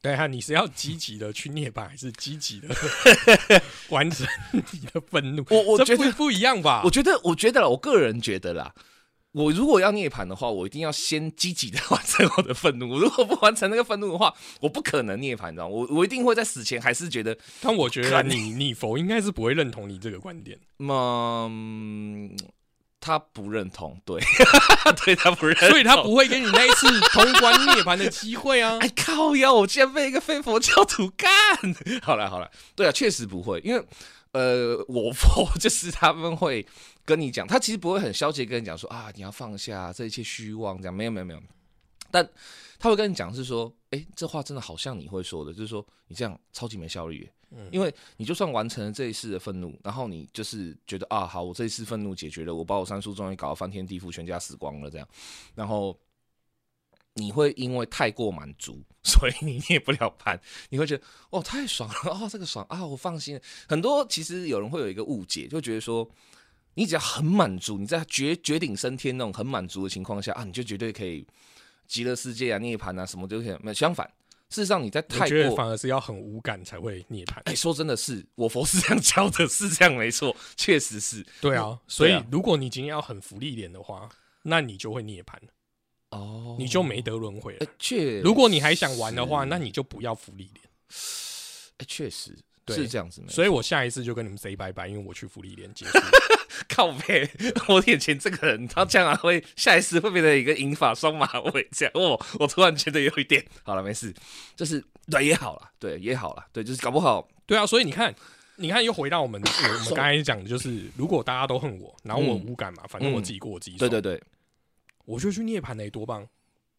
[0.00, 2.68] 对啊，你是要积极的去涅槃，还是积极的
[3.90, 4.26] 完成
[4.72, 5.44] 你的愤怒？
[5.50, 6.80] 我我觉得不一样吧？
[6.86, 8.74] 我觉得，我觉得，我个人觉得啦。
[9.32, 12.98] 我如果要涅槃的话，我一定要先积极的完成我的愤怒。
[12.98, 15.74] 如果不完成那个愤怒的话，我不可能涅槃，你知道吗？
[15.74, 17.36] 我我一定会在死前还是觉得。
[17.60, 20.58] 但我觉得你你否应该是不会认同你这个观点。
[20.80, 22.36] 嗯，
[23.00, 24.20] 他不认同，对，
[25.02, 28.76] 对他不认，所以他不会给你那一次通关涅槃的机会啊！
[28.84, 31.30] 哎靠呀，我竟然被一个非佛教徒干！
[32.04, 33.82] 好了好了，对啊，确实不会，因为
[34.32, 36.66] 呃，我佛就是他们会。
[37.04, 41.42] 跟你讲，他其实不会很消极跟你讲说啊，你要放下这一切虚妄，这样没有没有没有，
[42.10, 42.28] 但
[42.78, 55.08] 他会跟你讲是说，哎，这话真的好像你会说的，就是说你这样超级没效率，嗯，因为你就算完成了这一次的愤怒，然后你就是觉得啊，好，我这一次愤怒解决了，我把我三叔终于搞到翻天地覆，全家死光了这样，
[55.56, 55.98] 然后
[57.14, 63.42] 你会因为太过满足， 所以你涅不了盘，你会觉得哦太爽了，哦这个爽啊，我放心了。
[63.68, 66.08] 很多其实有人会有一个误解，就觉得说。
[66.74, 71.26] 你只要很满足，你在绝绝顶升天那种很满足的情况下啊，你就绝对可以
[71.86, 73.56] 极乐世界啊、涅槃啊什么都可以。
[73.60, 74.06] 没相反，
[74.48, 77.40] 事实上你在太过反而是要很无感才会涅槃。
[77.44, 81.24] 哎，说真的是我佛是这样教的，是这样没错，确实是。
[81.40, 84.08] 对啊，所以如果你今天要很福利点的话，
[84.42, 85.34] 那你就会涅槃
[86.10, 87.66] 哦，你就没得轮回了。
[87.78, 90.64] 确，如果你还想玩的话，那你就不要福利点。
[91.78, 92.36] 哎，确实
[92.74, 93.22] 是这样子。
[93.28, 95.86] 所以我下一次就跟你们 say 拜拜，因为我去福利连接。
[96.68, 97.28] 靠背，
[97.68, 101.92] 我眼前这个人，他将来会下一次会变成一个银发双马尾这样。
[101.94, 104.14] 哦，我突然觉得有一点好了，没事，
[104.54, 107.66] 就是对也好了，对也好了，对，就是搞不好，对啊。
[107.66, 108.14] 所以你看，
[108.56, 113.76] 你看又回到我们我们刚才讲的，就是如果大家都恨我，然后我无感嘛，反正我自己过我自己。
[113.76, 114.22] 对对对，
[115.04, 116.26] 我就去涅槃嘞，多棒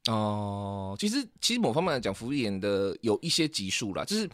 [0.08, 0.96] 哦！
[1.00, 4.30] 其实其实某方面来讲，福利眼的有一些级数啦，就是。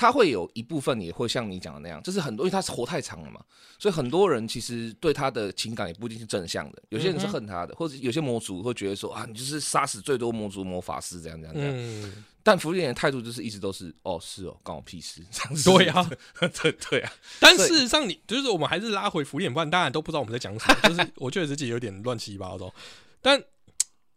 [0.00, 3.40] 他会有一部分也会像你讲的那样，就是很多，因为他是活太长了嘛，
[3.80, 6.80] 所以很多人其实对他的情感也不一定是正向的。
[6.90, 12.12] 有些人是恨他的，或者有些魔族会觉得说啊，你就是杀死最多魔族魔法师这样这样这样。
[12.44, 15.68] 但福利人的态度就是一直都是哦，是哦，关我屁事 这样子。
[15.68, 16.10] 对啊，
[16.62, 17.12] 对对啊。
[17.40, 20.76] 但事实上，你就是我们还是拉回福利眼，不然大家都不知道我们在讲什么。
[20.88, 22.72] 就是我觉得自己有点乱七八糟，
[23.20, 23.42] 但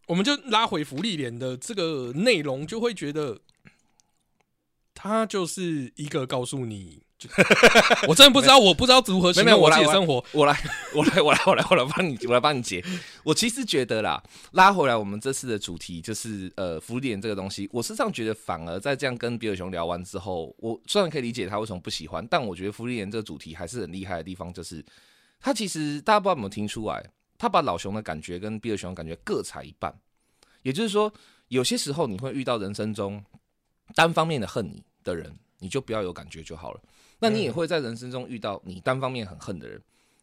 [0.06, 3.39] 我们就拉回福利脸的这个内容，就会觉得。
[5.04, 7.02] 他就是一个告诉你，
[8.08, 10.24] 我真的不知道，我不知道如何形容我自己的生活。
[10.32, 10.56] 我来，
[10.94, 12.86] 我来，我来，我来，我来帮你，我来帮你解。
[13.24, 17.68] 我其实觉得啦，拉回来我们这次的主题就是呃，福利点这个东西。
[17.74, 24.86] 我实际上觉得，反而在这样跟比尔熊聊完之后，我虽然可以理解他为什么不喜欢，但我觉得福利点这个主题还是很厉害的地方，就是
[25.40, 27.04] 他其实大家不知道有没有听出来，
[27.40, 29.92] 他把老熊的感觉跟比尔熊的感觉各踩一半。
[30.62, 31.12] 也就是说，
[31.48, 33.24] 有些时候你会遇到人生中
[33.96, 34.84] 单方面的恨你。
[35.04, 36.82] 的人，你就不要有感觉就好了。
[37.20, 39.80] 那你也会在人生中遇到你单方面很恨的人，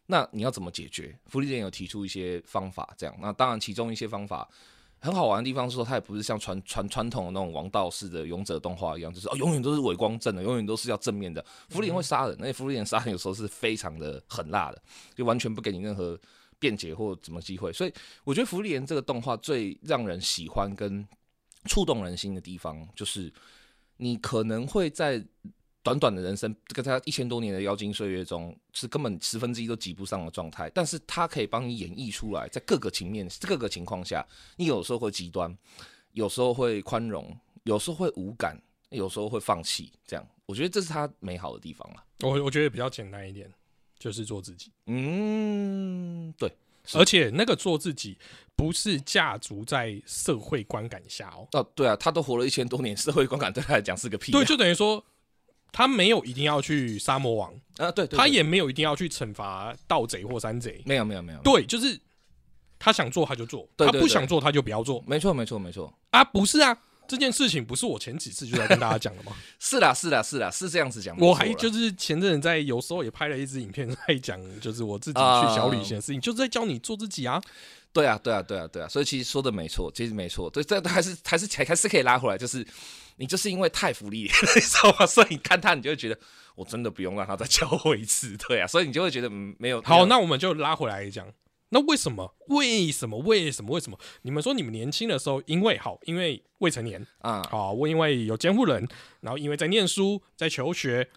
[0.07, 1.17] 那你要怎么解决？
[1.27, 3.15] 福利店有提出一些方法，这样。
[3.21, 4.45] 那当然，其中一些方法
[4.99, 11.41] 很好玩的地方是说，它也不是像传传传统的那种王道式的勇者动画一样，就是哦，永远都是伪光正的，永远都是要正面的。
[11.69, 14.81] 福利店会杀人，而且福利店杀人有时候是非常的狠辣的，
[15.15, 16.19] 就完全不给你任何
[16.59, 17.71] 辩解或什么机会。
[17.71, 17.93] 所以，
[18.25, 21.07] 我觉得福利店这个动画最让人喜欢跟
[21.65, 23.31] 触动人心的地方，就是。
[24.01, 25.21] 你可能会在
[25.83, 30.69] 短短的人生，跟他一千多年的妖精岁月中，是根本十分之一都挤不上的状态。
[30.73, 35.53] 但是他可以帮你演绎出来，在各个情面、各个情况下，你有时候会极端，
[36.13, 38.57] 有时候会宽容，有时候会无感，
[38.89, 39.91] 有时候会放弃。
[40.07, 42.03] 这样，我觉得这是他美好的地方了。
[42.21, 43.51] 我我觉得比较简单一点，
[43.97, 44.71] 就是做自己。
[44.85, 46.49] 嗯，对。
[46.93, 48.17] 而且那个做自己，
[48.55, 51.47] 不是架足在社会观感下哦。
[51.51, 54.31] 哦，对啊，他都活了一千多年，社会观感对他来讲是个屁。
[54.31, 55.03] 对，就等于说，
[55.71, 60.81] 他没有一定要去杀魔王啊，对，他也没有一定要去惩罚盗贼或山贼。
[60.85, 61.39] 没有，没有，没有。
[61.41, 61.99] 对，就是
[62.79, 65.03] 他想做他就做，他不想做他就不要做。
[65.05, 65.93] 没错，没错，没错。
[66.11, 66.77] 啊，不是啊。
[67.09, 69.35] 这件事情不是我前几次就在跟大家讲了吗？
[69.59, 71.17] 是啦，是啦，是啦，是这样子讲。
[71.19, 77.41] 我还就是前阵子在有时候也拍了一支影片，在讲就是我自己去小旅行的事情，就是在教你做自己啊。
[77.91, 78.87] 对啊，对啊，对啊，对啊。
[78.87, 80.47] 所以其实说的没错，其实没错。
[80.47, 82.63] 对，这还是还是还还是可以拉回来，就是
[83.15, 85.07] 你就是因为太福利， 你知道吗？
[85.07, 86.15] 所以你看他，你就会觉得
[86.53, 88.37] 我真的不用让他再教我一次。
[88.47, 89.81] 对啊，所以你就会觉得嗯没有。
[89.81, 91.25] 好，那我们就拉回来讲，
[91.69, 92.35] 那为什么？
[92.47, 93.17] 为什么？
[93.19, 93.71] 为什么？
[93.73, 93.99] 为什么？
[94.23, 98.87] 你们说你们年轻的时候，因为好，因为未成年啊，好，我因为有监护人，
[99.21, 101.07] 然后因为在念书，在求学，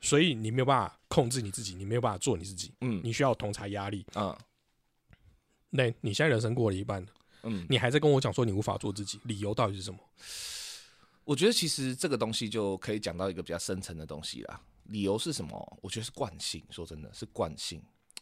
[0.00, 4.04] 所以你没有办法控制你自己，你没有办法做你自己，嗯你需要同才压力。
[4.14, 4.36] 啊
[5.72, 7.08] 那你现在人生过了一半了，
[7.44, 10.00] 嗯，你还在跟我讲说你无法做自己，理由到底是什么？
[11.22, 14.60] 我觉得其实这个东西就可以讲到一个比较深层的东西啦。
[14.86, 15.78] 理由是什么？
[15.80, 16.60] 我觉得是惯性。
[16.70, 17.80] 说真的是惯性，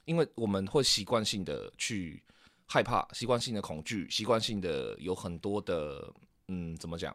[0.08, 2.22] 因为我们会习惯性的去
[2.64, 6.10] 害怕，习惯性的恐惧，习惯性的有很多的
[6.48, 7.14] 嗯，怎么讲？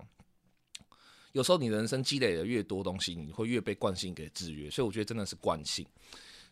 [1.32, 4.70] 有时候你人生积累的越多东西，你会越被惯性给制约。
[4.70, 5.84] 所以我觉得真的是惯性。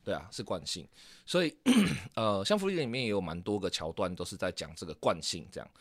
[0.03, 0.87] 对啊，是惯性。
[1.27, 1.55] 所以
[2.15, 5.71] 呃，像福利里面也有蛮多个桥段都是在讲这个惯性，这样。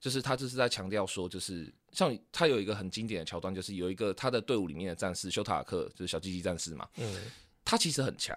[0.00, 7.30] 就是他就是在强调说，就是像他有一个很经典的桥段，就是有一个他的队伍里面的战士修塔克，就是小鸡鸡战士嘛，嗯，
[7.64, 8.36] 他其实很强，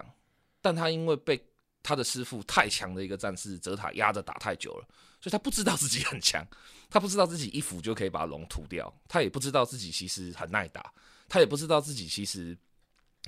[0.60, 1.40] 但他因为被
[1.82, 4.86] 他的师傅太强的一个战士泽塔压着打太久了，
[5.20, 6.46] 所以他不知道自己很强，
[6.88, 10.92] 他不知道自己一斧就可以把龙屠掉，他也不知道自己其实很耐打，
[11.28, 12.56] 他也不知道自己其实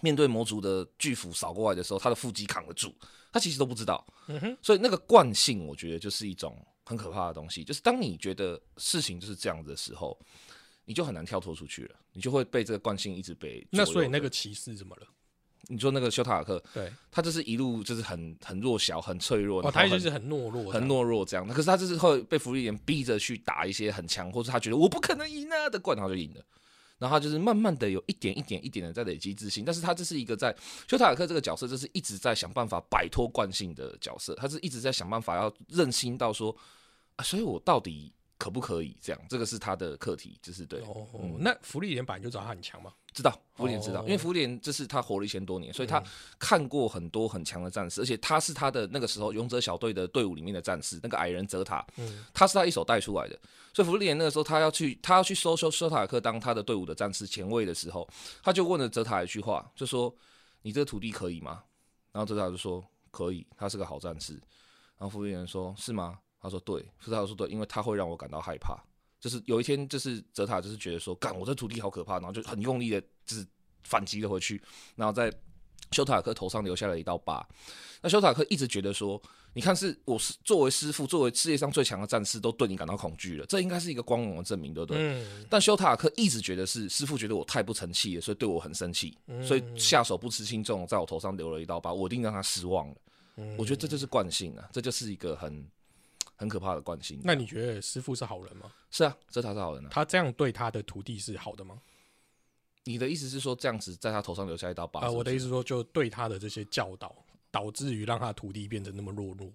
[0.02, 2.94] 面对魔族的巨斧扫过来的时候，他的腹肌扛得住，
[3.32, 7.64] 他其实都不知道，嗯，所以那个惯性，我觉得就是一种很可怕的东西。
[7.64, 10.18] 就是当你觉得事情就是这样子的时候，
[10.84, 13.66] 你就很难跳脱出去了，你就会被这个惯性一直被。
[13.70, 15.06] 那所以那个骑士怎么了？
[15.68, 21.46] 你说那个修塔尔克，对，他就是一路就是很很弱小、很脆弱，哦，他就是很懦弱，很懦弱这样。
[21.48, 26.40] 可是他就是会被福利莲逼着去打一些很强，或者他觉得我不可能赢啊的冠，然后就赢了。
[26.96, 30.54] 然后他就是慢慢的有一点一点一点的在累积自信，但是他这是一个在
[30.88, 36.56] 修塔尔克这个角色，就是一直在想办法摆脱惯性的角色，他是一直在想办法要认清到说，
[37.16, 39.20] 啊，所以我到底可不可以这样？
[39.28, 41.04] 这个是他的课题，就是对，哦，
[41.40, 46.02] 那福利莲本来就知道他很强嘛，知道福莲知道，哦因为福莲这是他活了一千多年，所以他
[46.38, 53.38] 看过很多很强的战士，而且他是他的那个时候勇者小队的队伍里面的战士，那个矮人泽塔，嗯他是他一手带出来的。
[53.72, 58.08] 所以福利莲那个时候他要去他要去收收收塔克当他的队伍的战士前卫的时候，
[58.42, 60.14] 他就问了泽塔一句话，就说
[60.62, 61.62] ：“你这个徒弟可以吗？”
[62.12, 64.32] 然后泽塔就说：“可以，他是个好战士。”
[64.98, 68.76] 然后福利莲说：“是吗？”他说：“对。”泽塔说：“对，因为他会让我感到害怕。”
[69.24, 73.46] 就是有一天，就是泽塔就是觉得说，干我这徒弟好可怕，然后就很用力的，就是
[73.82, 74.62] 反击了回去，
[74.96, 75.32] 然后在
[75.92, 77.42] 修塔尔克头上留下了一道疤。
[78.02, 79.18] 那修塔尔克一直觉得说，
[79.54, 84.98] 你看是我是作为师傅，作为世界上最强的战士，都对你感到恐惧了，这应该是一个光荣的证明，对不对？
[85.00, 92.96] 嗯，但修塔尔克一直觉得是师傅觉得我太不成器了，所以对我很生气，所以下手不辞轻重，在我头上留了一道疤，我一定让他失望了。
[93.56, 95.66] 我觉得这就是惯性啊，这就是一个很
[96.44, 97.18] 很可怕的惯性。
[97.24, 98.70] 那你觉得师傅是好人吗？
[98.90, 99.88] 是啊，这他是好人啊。
[99.90, 101.80] 他这样对他的徒弟是好的吗？
[102.84, 105.00] 你的意思是说，这样子在他头上留下一道疤？
[105.00, 107.16] 啊，是不是我的意思说，就对他的这些教导，
[107.50, 109.50] 导致于让他徒弟变得那么懦弱。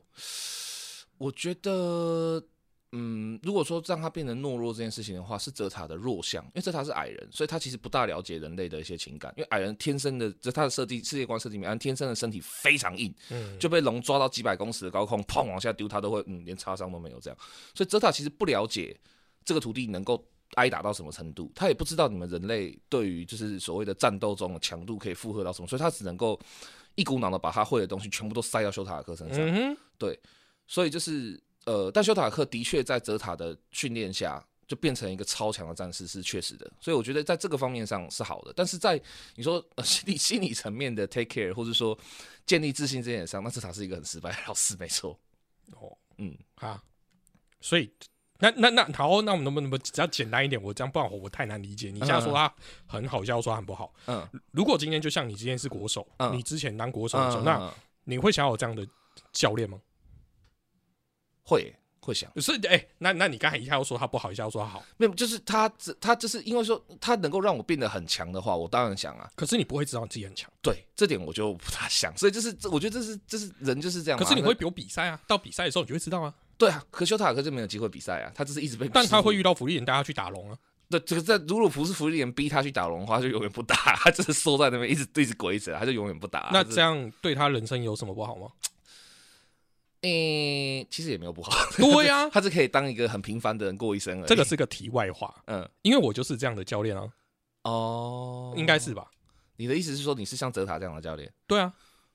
[1.20, 2.44] 我觉得，
[2.92, 9.32] 嗯，如果说让他变得懦弱这件事情的话，是泽塔的弱项，因为泽塔是矮人，所以他其实不大了解人类的一些情感。
[9.38, 17.38] 因为矮人天生的，这他的设计世界观设计里面，天生的身体非常硬，嗯，就被龙抓到几百公尺的高空，砰往下丢，他都会嗯连擦伤都没有这样。
[17.76, 19.00] 所以泽塔其实不了解
[19.46, 26.40] 这个徒弟能够挨打到什么程度，他也不知道你们人类对于就是所谓的战斗中的强度可以负荷到什么，所以他只能够
[26.96, 29.38] 一股脑的把他会的东西全部都塞到修塔尔克身上。
[29.40, 30.18] 嗯哼，
[30.66, 36.68] 所以就是呃，但修塔克的确在泽塔的训练下，就变成一个超强的战士，是确实的。
[36.82, 39.00] 所以我觉得在这个方面上是好的，但是在
[39.36, 41.96] 你说、呃、心理心理层面的 take care，或者说
[42.44, 45.16] 建立自信这点上，那泽塔是一个很失败的老师，没错。
[45.74, 46.82] 哦，嗯，啊，
[47.62, 47.94] 所以
[48.40, 50.60] 那那那好，那我们能不能只要简单一点？
[50.60, 51.92] 我这样不然我太难理解。
[51.92, 52.52] 你现在说他
[52.88, 53.94] 很好笑，说他很不好。
[54.08, 57.72] 嗯，如果今天就像你今天是国手，嗯你之前当国手的时候，那嗯
[58.06, 58.84] 你会想要有这样的
[59.32, 59.80] 教练吗？
[61.50, 70.50] 会会想，是哎、那那你刚才一下又说他不好，一下又说他好，没有，就是他只他就是因为说他能够让我变得很强的话，我当然想啊，可是你不会知道你自己很强。
[70.62, 76.34] 对这点我就不大想，所以就是这我觉得这是这是人就是这样可是你会比比赛啊，到比赛的时候你就会知道啊。
[76.58, 80.58] 对啊，可修塔克就没有机会比赛啊，他只是一直被，但他会遇到福利人带他去打龙啊。
[80.90, 86.50] 对，这个在如果不是福利人逼他去打龙的话，他就永远不打，他就是缩在那边一直一直鬼子，他就永远不打。
[86.52, 88.48] 那这样对他人生有什么不好吗？
[90.02, 94.28] 诶、其实也没有不好， 对呀、 他是可以当一个很平凡的人过一生而已。
[94.28, 97.04] 这个是个题外话，嗯因为我就是这样的教练啊，
[97.64, 99.08] 哦，应该是吧？
[99.58, 101.30] 你的意思是说你是像泽塔这样的教练？
[101.46, 101.74] 对啊，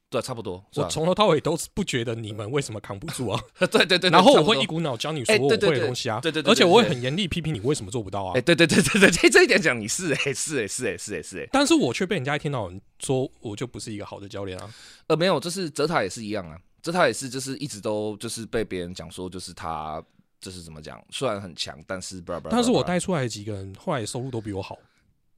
[0.09, 0.65] 对，差不多。
[0.77, 8.41] 我从头到尾都是不觉得你们为什么扛不住啊， 对对对对，然后我会一股脑教你所有我会的东西啊，对对对对而且我会很严厉批评你为什么做不到啊哎、。
[8.41, 14.75] 对对对对对，这这一点讲你是哎、是哎、是哎、是哎、是哎、但是我却被人家一天到晚说我就不是一个好的教练啊。
[15.09, 16.59] 呃，没有，就是泽塔也是一样啊。
[16.85, 20.05] 这他也是就是一直都就是被别人讲说就是他
[20.39, 24.79] 就是怎么讲，虽然很强，但是但是我带出来的几个人后来收入都比我好。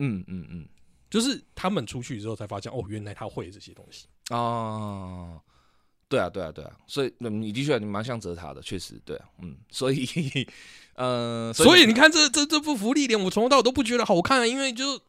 [0.01, 0.69] 嗯嗯嗯，
[1.09, 5.41] 就是他们出去之后才发现哦，原来他会这些东西哦。
[6.09, 10.07] 对啊，对啊，对啊，所以你的确你蛮像泽塔的，确实对啊，嗯，所以
[10.95, 15.01] 呃，所以你看这这这部福利脸，我从头到尾都不觉得好看，啊因为就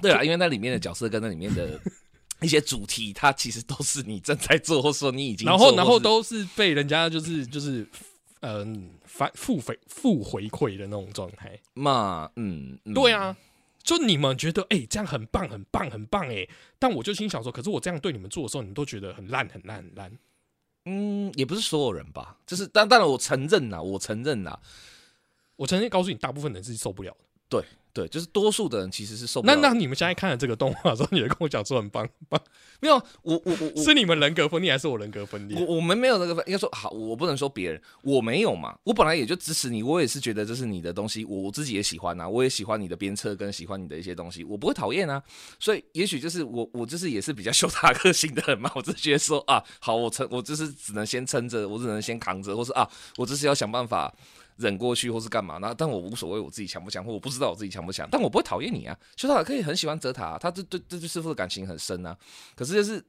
[0.00, 1.78] 对啊，因为那里面的角色跟那里面的
[2.46, 7.86] 一些主题，它其实都是你正在做，或者说你已经，然后然后都是被人家就是就是
[8.40, 13.36] 嗯反复回复回馈的那种状态嘛，嗯，对啊。
[13.82, 16.44] 就你们觉得哎，这样很棒，很棒，很棒哎！
[16.76, 20.18] 但我就心想说，可是我这样对你们做的时候，你们都觉得很烂，很烂，很烂。
[20.86, 24.58] 嗯，也不是所有人吧，就是但当然我承认呐，我承认呐，
[25.54, 27.18] 我承认告诉你，大部分人是受不了的。
[27.48, 27.64] 对。
[27.96, 29.54] 对，就是多数的人其实是受不了。
[29.54, 32.38] 那那你们现在看了这个动画之后，你会跟我讲说很棒棒？
[32.78, 35.58] 没有，我我我是你们人格分裂还是我人格分裂？
[35.58, 38.76] 我我们没有那个分，应该说好，我不能说别人，我没有嘛。
[38.84, 45.22] 我本来也就支持你，我也是觉得这是你的东西，我自己也喜欢啊，我也喜欢你的鞭策跟喜欢你的一些东西，我不会讨厌啊。
[45.58, 52.86] 所以也许就是我我就是也是比较秀大个性的人嘛，我就觉得说啊，好，我撑，我就是只能先撑着，我只能先扛着，或是啊，
[53.16, 54.14] 我就是要想办法。
[54.56, 55.58] 忍过去或是干嘛？
[55.58, 58.08] 呢但我无所谓，我自己强不强，或我不知道我自己强不强。
[58.10, 62.16] 但我不会讨厌你啊，修塔可以很喜欢泽塔，他这对这对师傅的感情很深啊。
[62.54, 63.04] 可是就是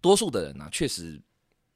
[0.00, 1.20] 多数的人呢，确实。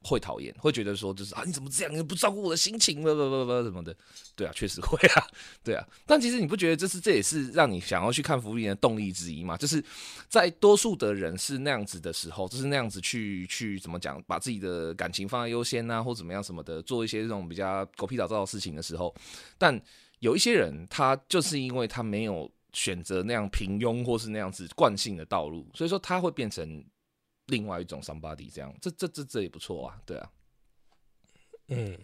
[0.03, 1.95] 会讨厌，会觉得说就是啊，你怎么这样？
[1.95, 3.01] 你不照顾我的心情？
[3.03, 3.95] 不不不不什么的，
[4.35, 5.27] 对啊，确实会啊，
[5.63, 5.87] 对啊。
[6.05, 9.55] 但其实你不觉得这是这也是让你想要去看福利的动力之一吗？
[9.57, 9.83] 就是
[10.27, 19.13] 在多数的人是那样子的时候，就是那样子去去怎么讲，把自己的感情放在优先啊，或怎么样什么的，做一些这种比较狗屁倒灶的事情的时候，
[19.57, 19.79] 但
[20.19, 26.83] 有一些人他就是因为他没有选择那样平庸或是那样子惯性的道路，所以说他会变成。
[27.51, 30.31] 另外一种 somebody 这样，这这这这也不错啊，对啊，
[31.67, 31.95] 嗯，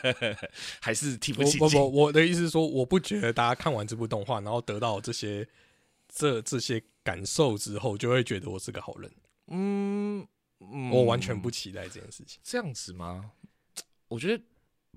[0.82, 5.46] 还是提不起不不，我的意思是说，我不觉得大家看完这部动画，然后得到这些
[6.08, 9.10] 这这些感受之后，就会觉得我是个好人。
[9.46, 10.26] 嗯，
[10.90, 12.40] 我完全不期待这件事情。
[12.42, 13.30] 这样子吗？
[14.08, 14.42] 我觉得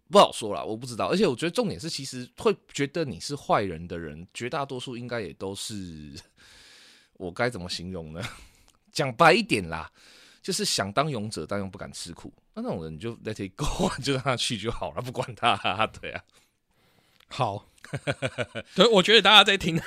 [0.09, 1.07] 不好说了，我不知道。
[1.07, 6.13] 而且我觉得重点是，其实会觉得你是坏人的人，绝大多数应该也都是
[7.13, 8.21] 我该怎么形容呢？
[8.93, 9.91] 讲白一点啦，
[10.41, 15.57] 就是想当勇者，但又不敢吃苦，那那种人你就 let it go， 就让他去就好了，不管他。
[15.99, 16.23] 对啊，
[17.27, 17.65] 好，
[18.75, 19.77] 对，我觉得大家在听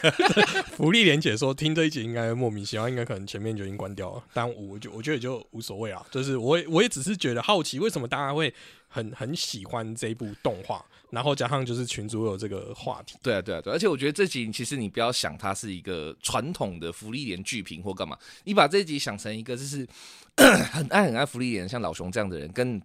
[0.73, 4.25] 福利连解说，听这一集应该莫名其妙，应该可能前面就已经关掉了。
[4.35, 8.53] 但我就我觉得就无所谓啊，就是我我也只是觉得好奇，为什么大家会
[8.89, 10.85] 很很喜欢这部动画。
[11.11, 19.87] 然后加上就是群主有这个话题，对啊对啊对，而且我觉得这集其实你不要想它是一个传统的福利连剧评或干嘛，你把这集想成一个就是
[20.37, 22.83] 很爱很爱福利连，像老熊这样的人，跟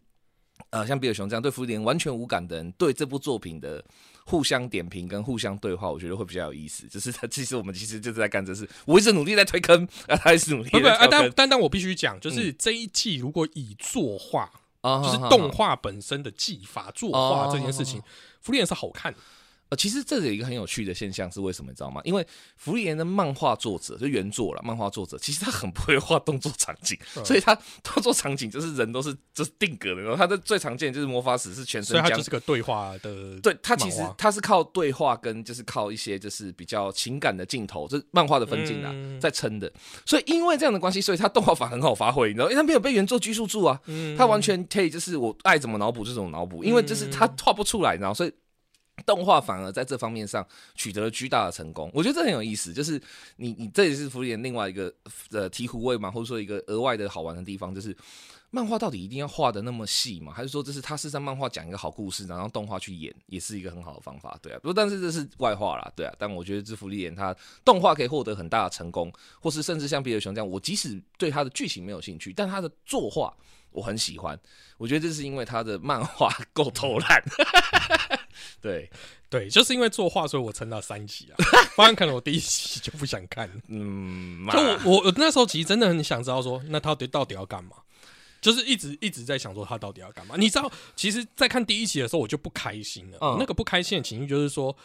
[0.69, 3.84] 呃像比尔熊这样对福利连完全无感的人，对这部作品的
[4.24, 6.88] 互相点评跟互相对话，我觉得会比较有意思。
[6.88, 10.69] 就是他其实我们其实就是在干这事，我一直努力在推坑，啊他一直努力。
[10.69, 14.49] 不不，但但但我必须讲，就是这一季如果以作画。
[14.84, 18.01] 就是动画本身的技法作画这件事情，
[18.41, 19.13] 福利院是好看。
[19.72, 22.01] 呃，其实这有一个很有趣的现象是为什么你知道吗？
[22.03, 30.01] 因为福利岩的漫画作者就原作了，漫画作者其实他很不会画动作场景，所以他 动作场景就是人都是就是定格的。
[30.01, 33.39] 然后他的最常见就是魔法使是全身，他就是个对话的。
[33.39, 39.72] 对他其实他是靠对话跟就是靠一些就是比较情感的镜头，这漫画的分镜啊在撑的。
[40.05, 43.80] 所以因为这样的关系，所以他动画法很好发挥，你知道，因为他没有被原作拘束住啊，
[44.17, 48.34] 他完全可以就是我爱怎么脑补就怎么脑补，因为就是他画不出来，然后所以。
[49.05, 52.71] 动画反而在这方面上取得了巨大的成功，我觉得这很有意思。
[52.71, 53.01] 就是
[53.37, 54.93] 你你这也是福利另外一个
[55.31, 57.95] 呃醍醐味嘛，或者说一个额外的好玩的地方，就是
[58.51, 60.31] 漫画到底一定要画的那么细吗？
[60.31, 64.37] 还是说这是他是在漫画讲一个好故事，然后动画去演，也是一个很好的方法？
[64.41, 66.13] 对啊，不过但是这是外话啦，对啊。
[66.19, 67.35] 但我觉得这福利演他
[67.65, 73.33] 动画可以获得很大的成功，或是甚至像比尔熊这样，我即使对他的剧情没有兴趣，但他的作画
[73.71, 74.39] 我很喜欢。
[74.77, 77.23] 我觉得这是因为他的漫画够偷懒。
[78.62, 78.89] 对
[79.28, 81.36] 对，就是因为作画，所以我撑到三集啊，
[81.76, 83.49] 不然可能我第一集就不想看。
[83.68, 84.59] 嗯，就
[84.89, 87.78] 我我那时候其实真的很想知道说，那他到底要干嘛？
[88.39, 90.36] 就是一直一直在想说他到底要干嘛？
[90.38, 93.18] 你知道，其实，在看第一集的时候，我就不开心了。
[93.39, 94.76] 那个不开心的情绪就是说，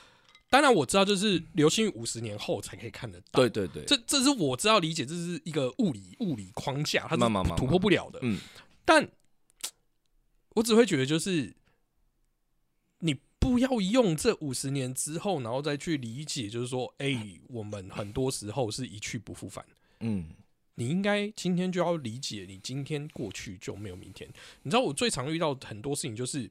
[0.48, 3.40] 当然我知道，就是流星雨五十年后才可以看得到。
[3.40, 7.22] 对对对，这这是我知道理解，这是一个物理物理框架，它是
[7.56, 8.20] 突破不了的。
[8.22, 8.38] 嗯，
[8.84, 9.06] 但
[10.54, 11.52] 我只会觉得就是。
[13.38, 17.16] 不要用这五十年之后，然后再去理解，就是说，哎，
[17.48, 19.64] 我们很多时候是一去不复返。
[20.00, 20.28] 嗯，
[20.74, 24.28] 你应该今天就要理解，你今天过去就没有明天。
[24.62, 26.50] 你知道我最常遇到很多事情就是，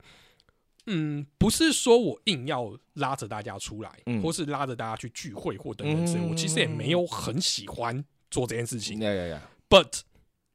[0.85, 8.99] 嗯，不是说我硬要拉着大家出来，或是拉着大家去聚会或等等之类，我其实也没有很喜欢做这件事情。
[8.99, 10.01] 呀呀呀！But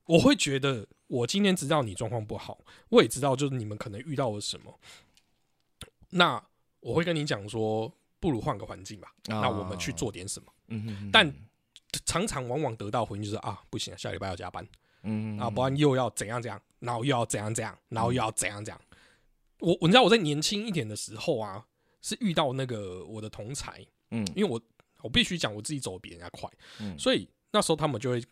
[0.06, 4.80] 我会觉得，我今天知道你状况不好，我也知道就是你们可能遇到了什么，
[6.10, 6.42] 那
[6.80, 9.12] 我会跟你讲说，不如换个环境吧。
[9.26, 10.52] 那我们去做点什么？
[10.68, 11.32] 嗯但。
[12.06, 14.64] 常常往往得到回应就是啊，不行，下礼拜要加班，
[15.02, 18.80] 嗯啊，不然又要怎样怎样，然后又要怎样怎样，然后又要怎样怎样。
[19.58, 21.66] 我我知道我在年轻一点的时候啊，
[22.00, 24.60] 是遇到那个我的同才，嗯，因为我
[25.02, 26.48] 我必须讲我自己走比人家快，
[26.78, 28.24] 嗯，所以那时候他们就会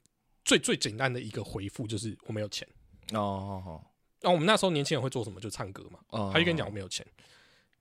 [0.44, 2.66] 最最简单的一个回复就是我没有钱
[3.12, 3.82] 哦，
[4.20, 5.40] 那我们那时候年轻人会做什么？
[5.40, 5.98] 就唱歌嘛，
[6.32, 7.04] 他就跟你讲我没有钱。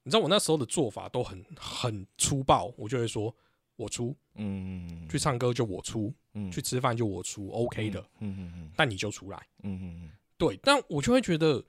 [0.07, 3.35] 你知道我那时候的做法都很很粗暴，我就会说。
[3.75, 11.63] 我出，嗯，去唱歌就我出，嗯，去吃饭就我出，OK 的，嗯嗯嗯，但你就出来，嗯嗯嗯，对，但我就会觉得，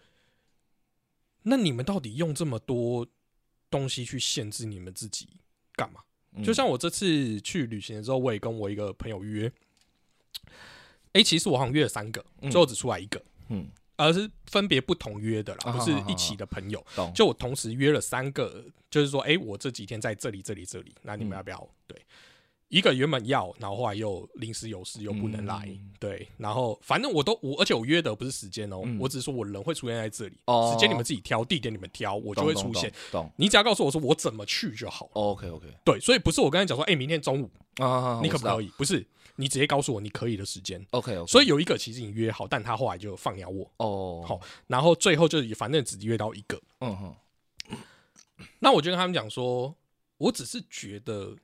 [1.43, 3.07] 那你们到底用这么多
[3.69, 5.29] 东西去限制你们自己
[5.75, 6.01] 干嘛？
[6.43, 9.53] 就像我这次去旅行的时候，我也跟我一个朋友约，
[11.13, 13.71] 哎，其实我好像约了三个，最后只出来一个，嗯。
[13.99, 16.83] 而是分别不同约的啦，不是一起的朋友。
[17.15, 21.69] 就我同时约了三个，就是说，哎，我这几天在这里、这里、这里，那你们要不要？
[21.87, 22.01] 对，
[22.69, 25.69] 一个原本要，然后后来又临时有事又不能来。
[25.99, 30.35] 对，然后反正我都我，而且我约的不是时间哦，我只是说我人会出现在这里，
[30.71, 32.93] 时间你们自己挑，地点你们挑，我就会出现。
[33.11, 35.13] 懂，你只要告诉我说我怎么去就好了。
[35.15, 35.67] OK OK。
[35.85, 38.69] 对，所以不是我刚才讲说，哎，明天中午啊，你可不可以？
[38.77, 39.07] 不是。
[39.41, 41.25] 你直接告诉我你可以的时间，OK。
[41.29, 44.25] 所以有一个其实已经约好，但他后来就放鸟我哦。
[44.27, 47.15] 好，然后最后就是反正只约到一个，嗯哼。
[48.59, 49.73] 那我就跟他们讲说，
[50.17, 51.37] 我只是觉得，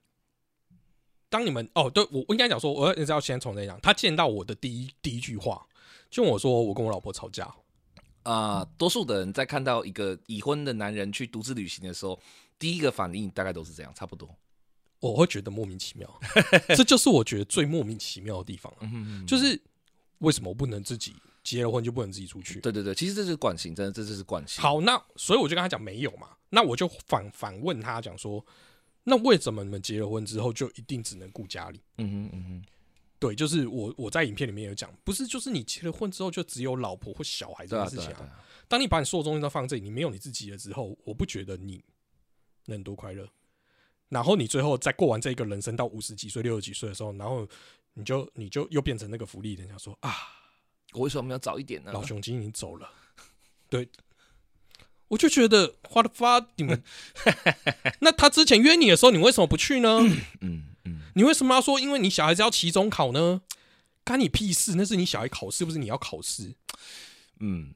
[1.35, 3.77] 当你们哦，对我我应该讲说，我要要先从这讲。
[3.81, 5.67] 他见到我的第一第一句话，
[6.09, 7.53] 就我说我跟我老婆吵架
[8.23, 8.65] 啊。
[8.79, 12.17] 多数的人在看到一个已婚的男人去独自旅行的时候，
[12.57, 14.33] 第一个反应大概都是这样，差不多。
[15.01, 16.09] 我会觉得莫名其妙，
[16.77, 18.73] 这就是我觉得最莫名其妙的地方
[19.27, 19.61] 就是
[20.19, 22.61] 为什么我不能自己结了婚就不能自己出去？
[22.61, 24.63] 对对对，其实这是惯性，真的，这就是惯性。
[24.63, 28.47] 好，那所以我就跟他讲没有嘛，那我就反反问他讲说，
[29.05, 31.81] 那为什么你们结了婚之后就一定只能顾家里？
[31.99, 32.65] 嗯哼嗯哼，
[33.19, 38.45] 对，就是我我在影片里面有讲，不是就是你结了婚之后就只有老婆或小孩这件事情啊。
[38.67, 41.85] 当你把你所有东西都放这里，你没有你自己了之后，我不觉得你
[42.65, 43.29] 能多快乐。
[44.09, 47.47] 然后你最后再过完这一个人生到五十几岁、六十几岁的时候，然后
[47.93, 50.13] 你就你就又变成那个福利人家说啊，
[50.93, 51.93] 我为什么要早一点呢？
[51.93, 52.91] 老熊精已经走了，
[53.69, 53.87] 对，
[55.15, 56.83] 我就觉得花的发你们，
[58.03, 60.01] 那他之前约你的时候，你为什么不去呢？
[60.41, 63.43] 嗯嗯，你为什么要说因为你小孩子要期中考呢？
[64.03, 64.75] 干你屁事？
[64.75, 66.53] 那是你小孩考试，不是你要考试。
[67.39, 67.73] 嗯，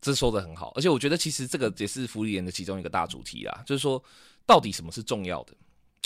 [0.00, 4.02] 这说的很好，而且我觉得其实这个也是福利人的其中一个大主题啦，就是说
[4.46, 5.52] 到底什么是重要的。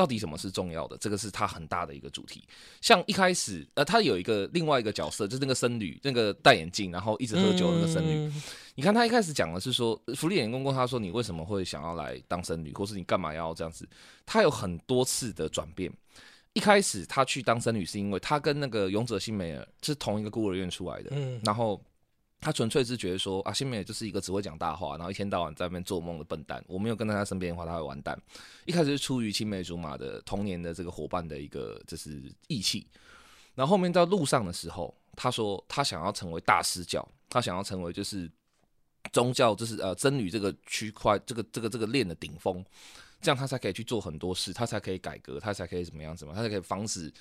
[0.00, 0.96] 到底什么是重要的？
[0.96, 2.42] 这个是他很大的一个主题。
[2.80, 8.32] 像一开始，呃，他有一个另外一个角色，就是那个僧侣，那个戴眼镜，然后一直喝酒那个僧侣。
[8.76, 13.86] 你看他一开始讲的是说，福利眼公公他说你为什么会想要来当僧侣，或是你干嘛要这样子？
[14.24, 15.92] 他有很多次的转变。
[16.54, 21.78] 一开始他去当僧侣是因为他跟那个勇者辛美尔是同一个孤儿院出来的，嗯，然后。
[22.40, 26.64] 他纯粹是觉得说啊，新美就是一个只会讲大话，然后一天到晚在那边做梦的笨蛋。
[26.66, 28.18] 我没有跟在他身边的话，他会完蛋。
[28.64, 32.86] 一开始是出于青梅竹马的童年的这个伙伴的一个就是义气，
[33.54, 38.30] 然后后面到路上的时候，他说他想要成为大师教，他想要成为就是
[39.12, 42.64] 宗教就是呃真女这个区块这个这个这个链的顶峰，
[43.20, 47.12] 这样他才可以去做很多事，他才可以改革，他才可以怎么样怎么，他才可以防止。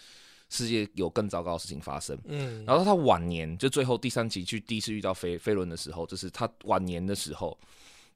[0.49, 7.55] 世界有更糟糕的事情发生，嗯，然后他晚年就最后第三集去第一次遇到飞飞轮的时候，就是他晚年的时候，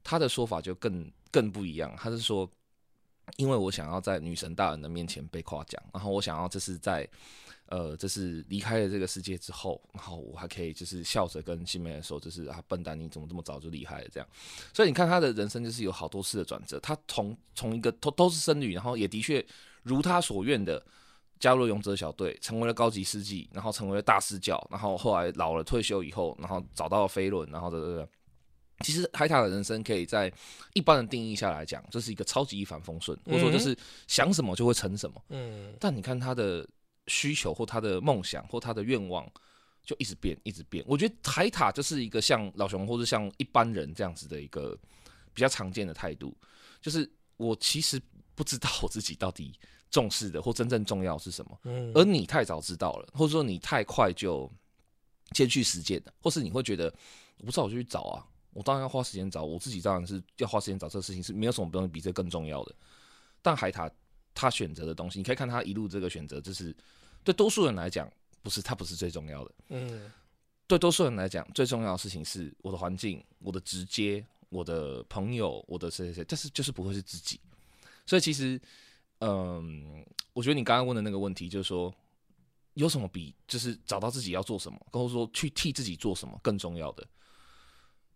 [0.02, 1.94] 他的说法就更更不一样。
[1.96, 2.50] 他是说，
[3.36, 7.08] 因为我想要在女神大人的面前被夸奖，然后我想要这是在
[7.66, 14.08] 呃，这是离开了这个世界之后，然后我还可以就是笑着跟新妹说，就是啊，笨蛋，你怎么这么早就离开了？
[14.12, 14.28] 这样，
[14.72, 19.44] 所以你看他的人生就是有好多次的转折，他从从一个都都是僧侣，然后也的确
[19.84, 20.84] 如他所愿的。
[21.44, 28.08] 加入勇者小队，成为了高级司机，然后成为了大师教，然后后来老了退休以后，然后找到了飞轮，然后的的。
[28.80, 30.32] 其实海塔的人生可以在
[30.72, 33.76] 一般的定义下来讲，这是一个超级一帆风顺，或者说就是
[34.06, 35.22] 想什么就会成什么。
[35.28, 35.74] 嗯。
[35.78, 36.66] 但你看他的
[37.08, 39.30] 需求或他的梦想或他的愿望，
[39.84, 40.82] 就一直变，一直变。
[40.88, 44.74] 我觉得海塔就是一个像老熊或者像一般人这样子的一个
[45.34, 46.34] 比较常见的态度，
[46.80, 48.00] 就是我其实
[48.34, 49.52] 不知道我自己到底。
[49.94, 51.56] 重视的或真正重要是什么？
[51.62, 54.50] 嗯，而你太早知道了，或者说你太快就
[55.30, 56.92] 先去实践的，或是你会觉得
[57.38, 62.74] 我不知道我就去找啊，我当然要花时间找，我自己当然是要花时间找这个事情是没有什么东西比这更重要的。
[63.40, 63.88] 但海塔
[64.34, 66.74] 他选择的东西，你可以看他一路这个选择，就是
[67.22, 68.10] 对多数人来讲，
[68.42, 69.50] 不是他不是最重要的。
[69.68, 70.10] 嗯，
[70.66, 77.38] 对多数人来讲，最重要的事情是我的环境、我的直接、我的朋友、我的谁谁谁，但是就是不会是自己。
[78.06, 78.60] 所以其实，
[79.20, 81.94] 嗯，我觉得你刚刚问的那个问题，就是说
[82.74, 87.06] 有什么比就是找到自己要做什么，或者说去替自己做什么更重要的？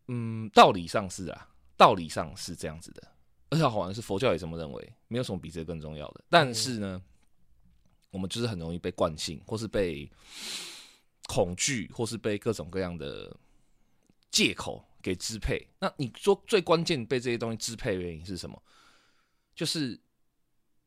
[0.08, 3.02] 嗯，道理上是啊，道理上是这样子的。
[3.50, 6.24] 而且好玩的是，佛教也这么认为，没有什么比这个更重要的。
[6.28, 7.02] 但是呢，
[8.10, 10.10] 我们就是很容易被惯性，或是被
[11.28, 13.34] 恐惧，或是被各种各样的
[14.30, 15.66] 借口给支配。
[15.78, 18.62] 那你说最关键被这些东西支配的原因是什么？
[19.54, 19.98] 就是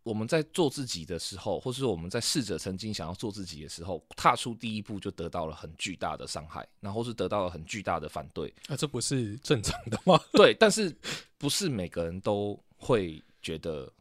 [0.03, 8.51] 我们在做自己的时候，或是我们在试着曾经想要做自己的时候，踏出第一步就得到了很巨大的伤害，然后是得到了很巨大的反对。
[8.67, 10.19] 那这不是正常的吗？
[10.33, 10.95] 对，但是
[11.37, 13.91] 不是每个人都会觉得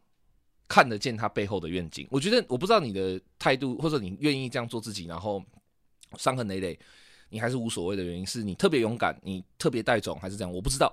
[0.67, 2.07] 看得见他背后的愿景。
[2.09, 5.43] 我觉得我不知道你的态度，或者你愿意这样做自己，然后
[6.17, 6.79] 伤痕累累，
[7.29, 10.51] 你还是无所谓的原因，是你特别勇敢，你特别带种，还是这样？
[10.51, 10.91] 我不知道。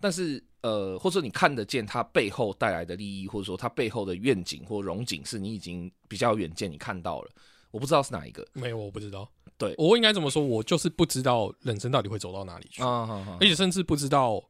[0.00, 7.30] 但是呃，或者你看得见它背后带来的利益，或者说它背后的愿景或荣景，是你已经比较远见，你看到了。
[7.70, 9.30] 我不知道是哪一个，没有，我不知道。
[9.58, 10.42] 对我应该怎么说？
[10.42, 14.42] 我就是不知道人生到底会走到哪里去，啊，而且甚至不知道。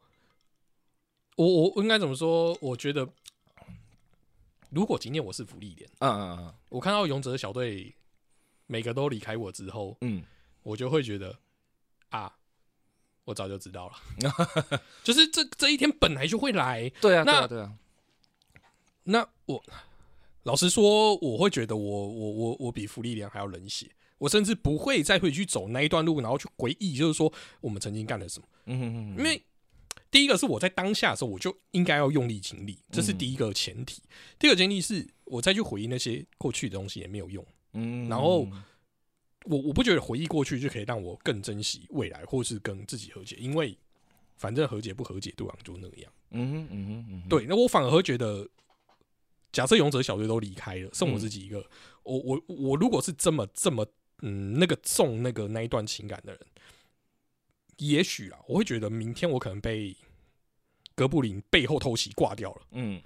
[1.36, 2.56] 我我我应该怎么说？
[2.60, 3.08] 我觉得，
[4.70, 7.94] 如果今天我是福利点，嗯嗯嗯我看到勇者小队
[8.66, 10.22] 每个都离开我之后，嗯，
[10.62, 11.38] 我就会觉得
[12.10, 12.32] 啊，
[13.28, 16.88] 我早就知道了， 就是这这一天本来就会来。
[16.98, 17.72] 对啊，对那啊，对啊，
[19.04, 19.62] 那我
[20.44, 28.48] 老实说，我会觉得我我我我比福利莲还要冷血，我甚至不会再回去走那一段路，然后去回忆，就是说我们曾经干了什么。
[28.64, 29.42] 嗯哼哼因为
[30.10, 34.00] 第一个是我在当下的时候，我就应该要用力尽力，这是第一个前提。
[34.38, 37.44] 第二个前提是我再去回忆那些过去的东西也没有用。
[37.74, 38.48] 嗯，然后
[39.48, 43.76] 我我不觉得回忆过去就可以让我更珍惜未来，或是跟自己和解，因为
[44.36, 46.12] 反正和解不和解，对方就那样。
[46.30, 48.46] 嗯哼嗯哼嗯哼，对，那我反而会觉得，
[49.50, 51.64] 假设勇者小队都离开了，剩我自己一个，
[52.02, 53.86] 我我我如果是这么这么
[54.20, 56.40] 嗯那个重那个那一段情感的人，
[57.78, 59.96] 也许啊，我会觉得明天我可能被
[60.94, 63.00] 哥布林背后偷袭挂掉了，嗯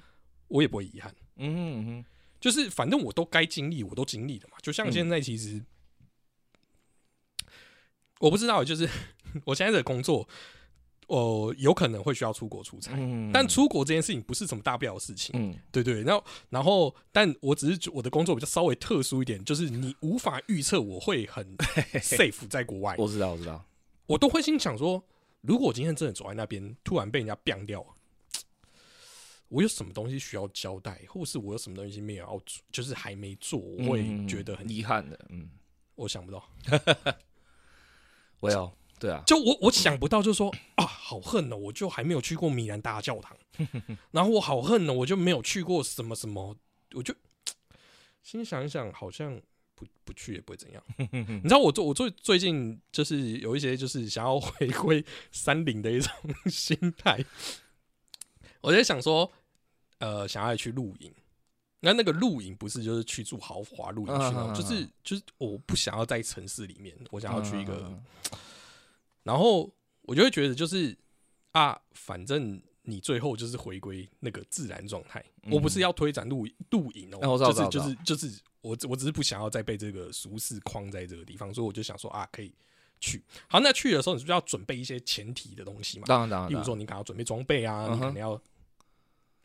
[0.48, 1.14] 我也不会遗憾。
[1.36, 2.04] 嗯哼嗯哼，
[2.40, 4.56] 就是反正我都该经历，我都经历了嘛。
[4.60, 5.62] 就像现在其实，
[8.22, 8.88] 我不知道，就是
[9.44, 10.28] 我现在的工作，
[11.08, 13.30] 我有可能会需要出国出差，嗯。
[13.32, 15.34] 但出国这件事情不是什么大不了的事情。
[15.36, 15.52] 嗯。
[15.72, 21.44] 对对，然后然后，但我只是觉我的工作比较稍微特殊一点，就是你无法预测我会很
[21.98, 23.64] safe 在国外，我知道我知道，
[24.06, 25.02] 我都会心想说，
[25.40, 27.84] 如果我今天真的走在那边，突然被人家 biang 掉，
[29.48, 35.50] 我有什么东西需要交代，或是我有什么东西没有要做，就是还没做，我会嗯觉得很，遗憾的，嗯，
[35.96, 36.48] 我想不到，
[38.42, 43.36] 我要对啊，就我我想不到，就是说啊，好恨哦，我就还没有去过米兰大教堂，
[44.10, 46.56] 然后我好恨哦，我就没有去过什么什么，
[46.94, 47.14] 我就
[48.22, 49.40] 心想一想，好像
[49.74, 50.82] 不不去也不会怎样。
[50.98, 56.12] 你知道我最我最最近就是有一些就是想要回归山林的一种
[56.50, 57.24] 心态，
[58.60, 59.30] 我在想说，
[59.98, 61.12] 呃，想要去露营。
[61.84, 68.02] 那那个露营不是就是去住豪华露营区那种，嗯嗯嗯就是就是我不想要在城市里面，我想要去一个嗯
[69.24, 69.68] 然后
[70.02, 70.96] 我就会觉得，就是
[71.50, 75.24] 啊，反正你最后就是回归那个自然状态。
[75.50, 82.54] 我不是要推展露露营哦，就是就是就是我只我只是不想要再被这个俗世框在这个地方，所以我就想说啊，可以
[83.00, 83.22] 去。
[83.48, 86.04] 好，那去的时候你是不是要准备一些前提的东西嘛？
[86.06, 88.40] 当然当然，例如说你可能要准备装备啊，嗯你可能要。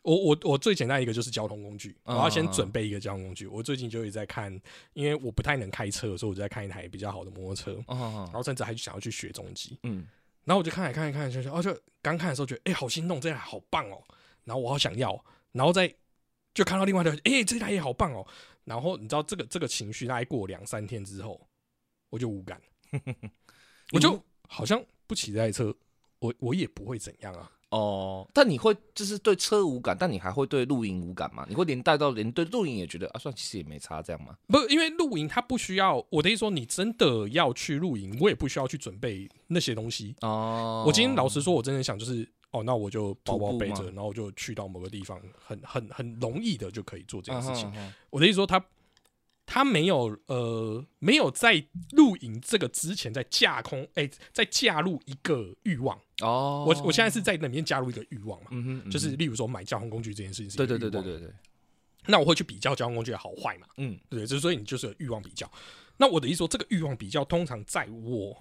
[0.08, 3.46] 我我我最简单一个就是交通工具，我嗯要先准备一个交通工具。
[3.46, 4.50] 我最近就一直在看，
[4.94, 9.78] 因为我不太能开车，所以我就在看一台比较好的摩托车，当然，然后甚至还想要去学中级。
[9.82, 10.06] 嗯
[10.44, 14.02] 然后我就看来看来看来看去，哦，就刚看的时候觉得，哎、好心动，这台好棒哦。
[14.44, 15.94] 然后我好想要，然后再
[16.54, 18.26] 就看到另外一台，哎、这台也好棒哦。
[18.64, 21.38] 然后你知道这个这个情绪，大概过两三天之后，
[22.08, 22.58] 我就无感，
[23.92, 25.74] 我就好像不骑这台车，
[26.18, 27.52] 我我也不会怎样啊。
[27.70, 31.44] 哦，但你会就是对车无感，但你还会对露营无感吗？
[31.48, 34.34] 你会连带到连对露营也觉得啊，算其实也没差这样吗？
[34.46, 40.14] 不，因为露营它不需要，我的意思说，你真的要去露营，我也不需要去准备那些东西。
[40.22, 47.70] 哦，我今天老实说，我真的想就是，哦，那我就包包背着，然后我就去到某个地方，很很很容易的就可以做这件事情。
[48.08, 48.64] 我的意思说，他
[49.44, 56.00] 他没有呃没有在露营这个之前在架空哎、在架入一个欲望。
[56.20, 61.30] 哦，我我现在是在那里面加入一个欲望嘛，嗯哼，嗯就是例如说买交通工具这件事情对对对对对对，
[62.06, 63.98] 那我会去比较交通工具的好坏嘛，嗯。
[64.08, 65.50] 对，就是所以你就是有欲望比较。
[65.96, 68.36] 那我的意思说，这个欲望比较通常在我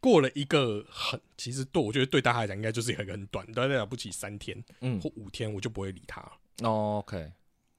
[0.00, 5.00] 过了一个很，其实对我觉得对大家来讲应该就是一个很短，大概了不起三天嗯。
[5.00, 6.32] 或五天，我就不会理他了。
[6.62, 7.32] 哦，OK，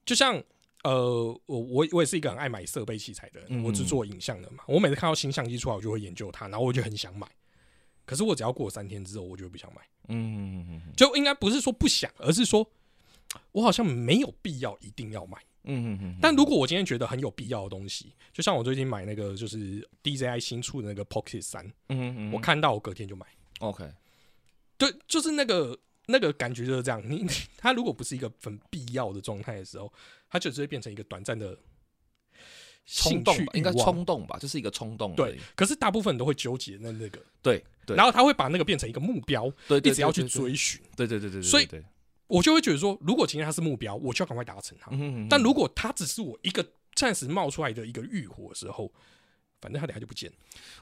[0.04, 0.40] 就像
[0.82, 0.92] 呃，
[1.46, 7.26] 我我我也是一个很爱买设备器材的人，嗯我只做影像的嘛，我每次看到新相机出来，我就会研究它，然后我就很想买。
[8.04, 9.80] 可是我只要过三天之后，我就不想买。
[10.08, 12.68] 嗯嗯嗯就应该不是说不想，而是说
[13.52, 15.38] 我好像没有必要一定要买。
[15.66, 23.26] 嗯嗯嗯，但如果我今天觉得很有必要的东西，就像我最近买那个就是 DJI 新出的那个 Pocket 三、嗯嗯，我看到我隔天就买。
[23.60, 23.90] OK，
[24.76, 27.02] 对，就是那个那个感觉就是这样。
[27.08, 27.26] 你
[27.56, 29.90] 它如果不是一个很必要的状态的时候，
[30.28, 31.58] 它就只会变成一个短暂的
[32.86, 35.38] 冲动吧，应该冲动吧，就是一个冲动对。。
[35.54, 40.80] 可是大部分人都会纠结那那个，对对，然后他会把那个变成一个目标，对对一直要去追寻。
[40.96, 41.68] 对对对所以，
[42.26, 44.90] 我就会觉得说，如果今天它是目标，我就要赶快达成它。
[44.92, 48.90] 嗯但如果它只是我一个暂时冒出来的一个欲火的时候，
[49.64, 50.30] 反正他俩就不见。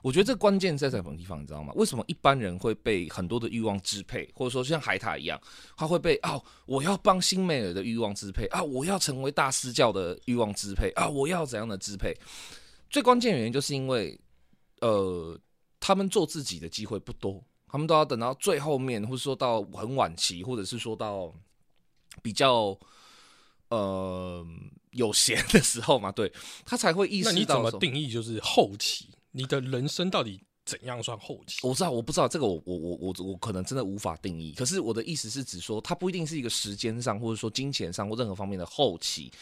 [0.03, 1.73] 我觉得这关键在什么地方，你知道吗？
[1.77, 5.41] 为什么一般人会被很多的欲望支配，或者说像海獭一样，
[5.77, 12.13] 他会被哦，我要帮新美尔的欲望支配啊，我要成为大师教的欲望支配啊，我要怎样的支配？
[12.91, 14.19] 最关键原因就是因为，
[14.81, 15.39] 呃，
[15.79, 21.33] 他们做自己的机会不多，他们都要等到最后面，或者说到很晚期，或者是说到
[22.21, 22.77] 比较
[23.69, 24.45] 呃
[24.93, 26.33] 有闲的时候嘛，对
[26.65, 29.09] 他才会意那你怎么定义就是后期？
[29.33, 31.59] 你的人生到底怎样算后期？
[31.67, 34.53] 我知道，我不知道这个我，我我我我可能真的无法定义。
[34.53, 39.33] 可是我的意思是指说，它不一定是一个时间上，或者说金钱上或任何方面的后期。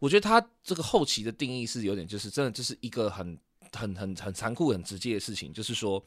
[0.00, 3.38] 我觉得它这个后期的定义是有点，就是真的就是一个很
[3.72, 6.04] 很很很残酷、很直接的事情，就是说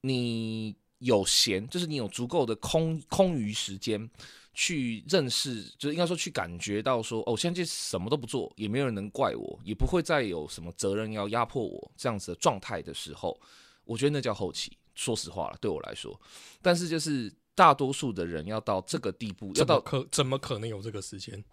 [0.00, 4.10] 你有闲，就是你有足够的空空余时间。
[4.58, 13.38] 去认识，就是应该说去感觉到说，哦，现在就什么都不做，也没有人能怪我，也不会再有什么责任要压迫我这样子的状态的时候，
[13.84, 14.72] 我觉得那叫后期。
[14.94, 16.18] 说实话了，对我来说，
[16.62, 21.44] 但是就是大多数的人要到这个地步，要到可怎么可能有这个时间？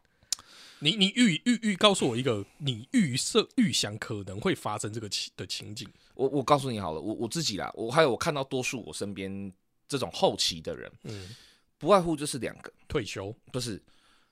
[0.79, 5.85] 你你预预预告诉我一个你预设预想可能会发生这个情的情景。
[6.13, 9.51] 我我告诉你好了，我我自己啦，我还有我看到多数我身边
[9.89, 11.35] 这种后期的人，嗯，
[11.83, 13.35] 不外乎就是两个，退休。
[13.51, 13.83] 不是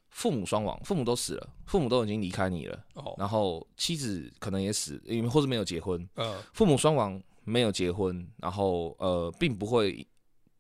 [0.10, 10.08] 父母双亡，父母都死了，父母都已经离开你了，哦，然后妻子可能也死，因为或是没有结婚，呃，父母双亡，没有结婚，然后呃，并不会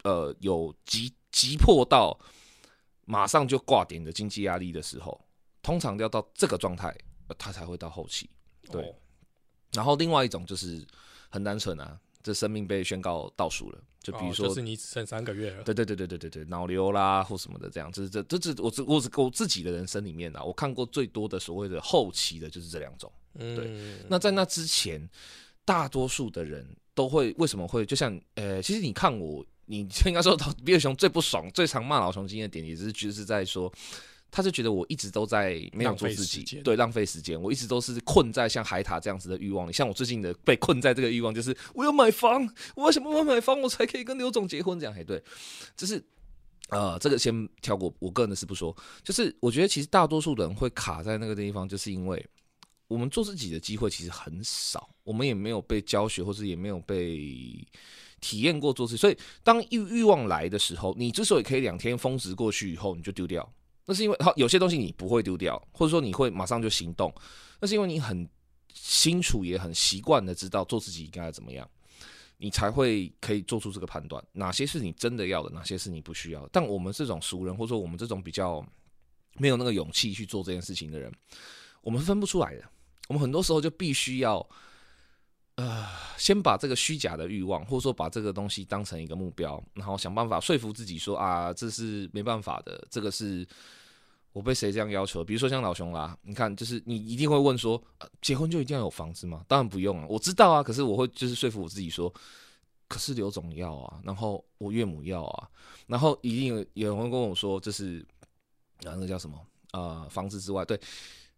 [0.04, 2.20] 呃有急急迫到
[3.06, 5.26] 马上就挂点的经济压力的时候，
[5.62, 6.94] 通常要到这个状态，
[7.30, 8.30] 呃他才会到后期。
[8.70, 8.82] 对。
[8.82, 8.96] 哦。
[9.72, 10.86] 然后另外一种就是
[11.30, 14.46] 很单纯啊，这生命被宣告倒数了，就比如说。
[14.46, 15.64] 哦就是你只剩三个月了。
[15.64, 23.12] 对对对对对对对，脑瘤啦或什么的，这样，这这这这我我我我自己的人生里面啊，我看过最多的所谓的后期的就是这两种。
[23.36, 25.10] 嗯，那在那之前，
[25.64, 33.72] 大多数的人都会为什么会就像呃，其实你看我，你应该说到比尔熊最不爽、最常骂老熊精的点，也是就是在说。
[34.32, 37.40] 他就觉得我一直都在没有做自己对，浪费时间。
[37.40, 39.74] 我一直都是困在像海塔这样子的欲望里。
[39.74, 44.80] 像我最近的被困在这个欲望，就是我要买房，我为什么要买房，我才可以跟刘总结婚？
[44.80, 45.22] 这样，嘿，对，
[45.76, 46.02] 就是
[46.70, 48.74] 呃，这个先跳过，我个人的是不说。
[49.04, 52.26] 就是我觉得其实大多数人会卡在那个地方，就是因为
[52.88, 57.68] 我们做自己的机会其实很少，我们也没有被教学，或者也没有被
[58.22, 58.96] 体验过做事。
[58.96, 63.54] 所以当欲欲望来的时候，你之所以可以两天峰值过去以后你就丢掉，
[63.92, 67.14] 那是因为好有些东西你不会丢掉，或者说你会马上就行动，
[67.60, 68.26] 那是因为你很
[68.74, 71.70] 清楚也很习惯的知道做自己应该怎么样。
[72.38, 76.50] 你才会可以做出这个判断，哪些是你真的要的，哪些是你不需要的。
[76.52, 78.66] 但我们这种熟人，或者说我们这种比较
[79.34, 81.14] 没有那个勇气去做这件事情的人，
[81.82, 82.64] 我们分不出来的。
[83.10, 84.44] 我们很多时候就必须要，
[85.54, 85.86] 呃，
[86.18, 93.48] 先把这个虚假的欲望，或者说把这个东西当成一个目标，然后想办法说服自己说啊，这是没办法的，这个是
[94.34, 95.24] 我被谁这样要求？
[95.24, 97.82] 比如说像老熊啦，你看，就是你一定会问说，
[98.22, 99.44] 结婚就一定要有房子吗？
[99.48, 102.14] 当然不用啊，我知道啊，可是我会就是说服我自己说，
[102.88, 105.50] 可是刘总要啊，然后我岳母要啊，
[105.88, 108.06] 然后一定有人会跟我说，就是
[108.86, 109.38] 啊，那叫什么
[109.74, 110.80] 呃，房子之外，对，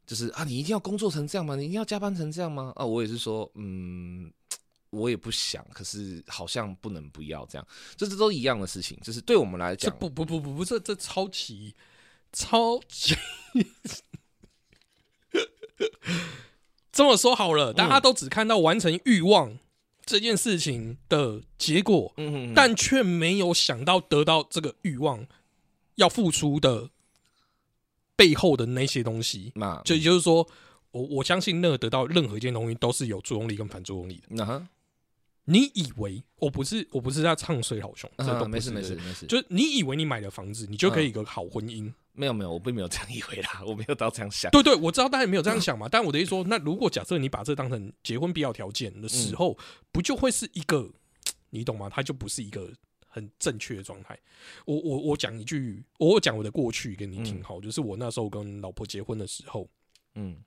[0.05, 1.55] 就是啊，你一定要工作成这样吗？
[1.55, 2.71] 你一定要加班成这样吗？
[2.75, 4.31] 啊，我也是说，嗯。
[4.93, 7.67] 我也不想，可是好像不能不要这样，
[7.97, 11.73] 这这都一样的事情，就是对我们来讲，不不不不不，这这超奇
[12.33, 13.15] 超级
[16.91, 19.57] 这么说好了，大家都只看到完成欲望
[20.05, 25.25] 这件事情的结果，嗯，但却没有想到得到这个欲望
[25.95, 26.89] 要付出的
[28.15, 29.51] 背后的那些东西。
[29.55, 30.47] 那就也就是说，
[30.91, 34.23] 我我相信那个得到任何一件东西都是有作用力跟反作用力的。
[34.29, 34.67] 那，
[35.45, 41.91] 你以为我不是我不是在唱衰老兄，这都没事没事，没事，就是你以为你买了房子，你就可以有个好婚姻。
[42.13, 44.49] 没有没有，我并没有这样以为啦，我没有到这样想。
[44.51, 49.57] 对对，我知道大家没有这样想嘛，但我的意思说，那如果假设你把这当成结婚必要条件的时候，
[49.91, 50.91] 不就会是一个，
[51.49, 51.89] 你懂吗？
[51.89, 52.71] 它就不是一个
[53.07, 54.17] 很正确的状态。
[54.65, 59.67] 我我我讲一句，我讲我的过去给你听好，就是我那时候跟老婆结婚的时候，
[60.15, 60.43] 嗯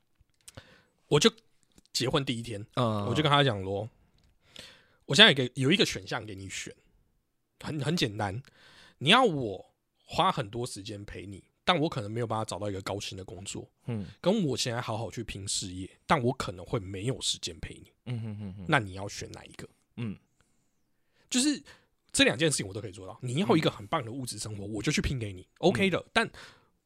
[1.09, 1.31] 我就
[1.93, 3.89] 结婚第一天，嗯，我就跟他讲说，
[5.05, 6.75] 我现在给有一个选项给你选，
[7.61, 8.43] 很很简单，
[8.99, 9.73] 你要我
[10.05, 19.69] 花很多时间陪你，但我可能没有办法找到一个高薪的工作，嗯跟我现在好好去拼事业，但我可能会没有时间陪你，嗯嗯嗯嗯那你要选哪一个？
[19.97, 20.17] 嗯
[21.29, 21.61] 就是
[22.13, 23.19] 这两件事情我都可以做到。
[23.21, 26.03] 你要一个很棒的物质生活，我就去拼给你，OK 的。
[26.13, 26.31] 但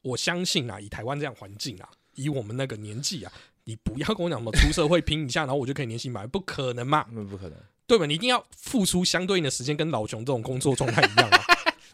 [0.01, 3.33] 我相信啊，以台湾这样环境啊，以我们那个年纪啊，
[3.65, 7.59] 你不要跟我讲什么出社会拼一下，然后我就可以年薪百万，不可能嘛，那不可能。
[7.87, 8.07] 对吧？
[8.07, 11.45] 你一定要付出相对应的时间，跟老熊这种工作状态一样啊。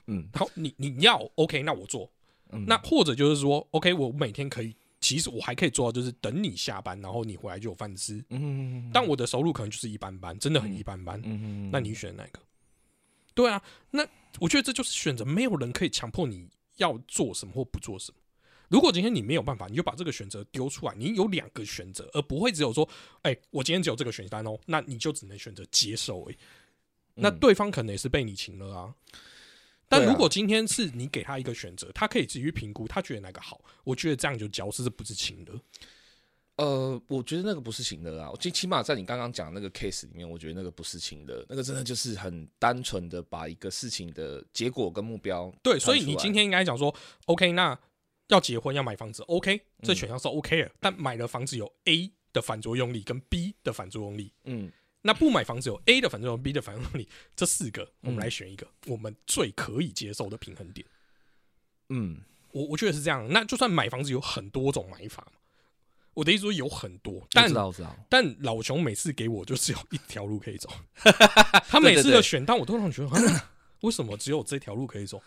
[0.07, 2.09] 嗯好你你要 OK，那我做。
[2.51, 8.25] 嗯那或者就是说，OK，我每天可以，其实我还可以做到，就是等你下班，然后你回来就有饭吃。
[8.31, 11.21] 嗯但我的收入可能就是一般般，真的很一般般。
[11.25, 12.41] 嗯那你选哪个？
[13.35, 14.07] 对啊，那
[14.41, 18.19] 我觉得这就是选择，没有人可以强迫你要做什么或不做什么。
[18.69, 20.95] 如果今天你没有办法，你就把这个选择丢出来。
[20.97, 22.89] 你有两个选择，而不会只有说，
[23.23, 26.37] 哎、我今天只有这个选单哦，那你就只能选择接受、欸。
[27.15, 28.95] 那嗯对方可能也是被你请了啊。
[29.89, 35.53] 但如果今天是你给他一个选择，他可以自己去评估，他觉得哪个好，我觉得这样就交是不是情的？
[36.57, 46.95] 呃，我觉得那个不是情的啊，最起码在你刚刚讲那个 case 里面，我觉得那个不是情的，那个真的就是很单纯的把一个事情的结果跟目标对，所以你今天应该讲说
[47.27, 47.79] ，OK，那
[48.29, 54.73] 要结婚要买房子，OK，这嗯选项是 OK 的，但买了房子有 A 的反作用力跟 B 的反作用力，嗯
[55.07, 60.87] 那不买房子有 A 的反作用力、B 的反作用力，这四个我们嗯来选一个我们最可以接受的平衡点。
[61.89, 62.19] 嗯
[62.53, 63.27] 我我觉得是这样。
[63.31, 65.39] 那就算买房子有很多种买法嘛，
[66.15, 67.51] 我的意思说有很多，但
[68.09, 70.69] 但老熊每次给我就只有一条路可以走，
[71.69, 73.51] 他每次的选单我都让我觉得，啊
[73.83, 75.23] 为什么只有这条路可以走？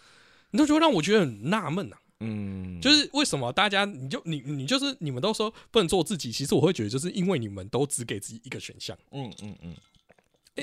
[0.51, 1.97] 你都觉得让我觉得很纳闷呐。
[2.21, 8.97] 嗯，就是为什么大家你就你你就是你们都说不能做自己，其实我会觉得就是因为你们都只给自己一个选项。
[9.11, 9.75] 嗯嗯嗯，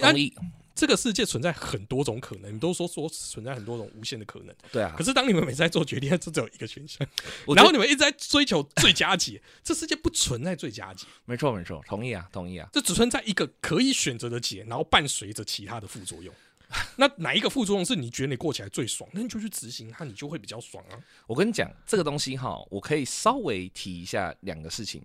[0.02, 0.34] 啊同意，
[0.74, 4.94] 这个世界存在很多种可能，你都说说存在很多种无限的可能，对啊。
[4.98, 7.08] 可，是当你们每次在做决定，就只有一个选项，
[7.56, 16.34] 然后你们一直在追求最佳解，这世界不存在最佳解，没错没错，同意啊同意啊，这只存在一个可以选择的解，然后伴随着其他的副作用。
[16.96, 20.98] 那哪一个副作用是你觉得你过起来最爽，那你就去执行它，你就会比较爽啊。
[21.26, 25.02] 我跟你讲这个东西哈，我可以稍微提一下两个事情。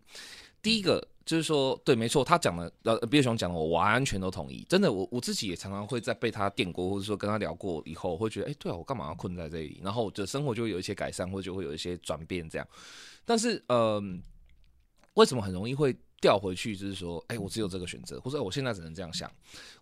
[0.62, 4.66] 第一个就是说，对，没错，他讲的，呃，毕业雄讲的，我完全都同意。
[4.70, 9.80] 真的，我我自己也常常会在被他电过，或者说跟他聊过以后，会觉得，哎、对啊，我干嘛要困在这里？
[9.84, 12.68] 然后我的生活就会有一些改善，或者就会有一些转变这样。
[13.26, 14.00] 但是，呃，
[15.16, 16.78] 为什么很容易会调回去？
[16.78, 19.30] 就是说，哎、我只有这个选择，或者、哎我现在只能这样想。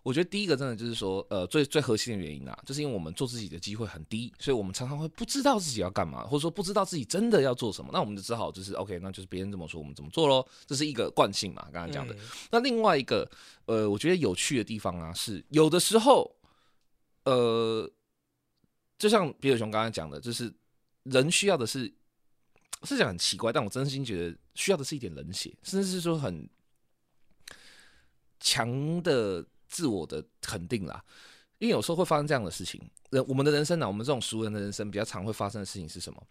[0.02, 7.90] 我觉得第一个真的就是说，呃，最最核心的原因啊，就是因为我们做自己的机会很低，所以我们常常会不知道自己要干嘛，或者说不知道自己真的要做什么。
[7.92, 12.14] 那我们就只好就是 OK，那就是别人怎么说我们怎么做咯，这是一个惯性嘛，刚刚讲的。
[12.14, 12.18] 嗯
[12.50, 13.30] 那另外一个，
[13.66, 16.34] 呃，我觉得有趣的地方啊，是有的时候，
[17.24, 17.90] 呃，
[18.98, 20.52] 就像比尔熊刚才讲的，就是
[21.04, 21.92] 人需要的是，
[22.86, 26.48] 是讲很奇怪，但我真心觉得需要的是一点冷血，甚至是说很
[28.38, 31.04] 强的自我的肯定啦。
[31.58, 36.22] 因为有时候会发生这样的事情，人我们的人生呢、我们这种熟人的人生比较常会发生的事情是什么？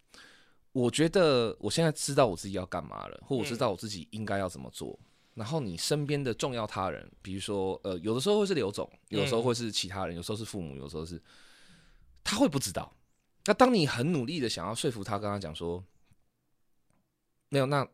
[0.72, 4.98] 我觉得我现在知道我自己要干嘛了，或我知道我自己应该要怎么做。
[5.36, 11.22] 然后你身边的重要他人，比如说呃，有的时候会是刘总，有的时候会是其他人，有时候是父母，有时候是
[12.24, 12.92] 他会不知道。
[13.46, 15.84] 那当你很努力的想要说服他，跟他讲说，
[17.50, 17.88] 没有，那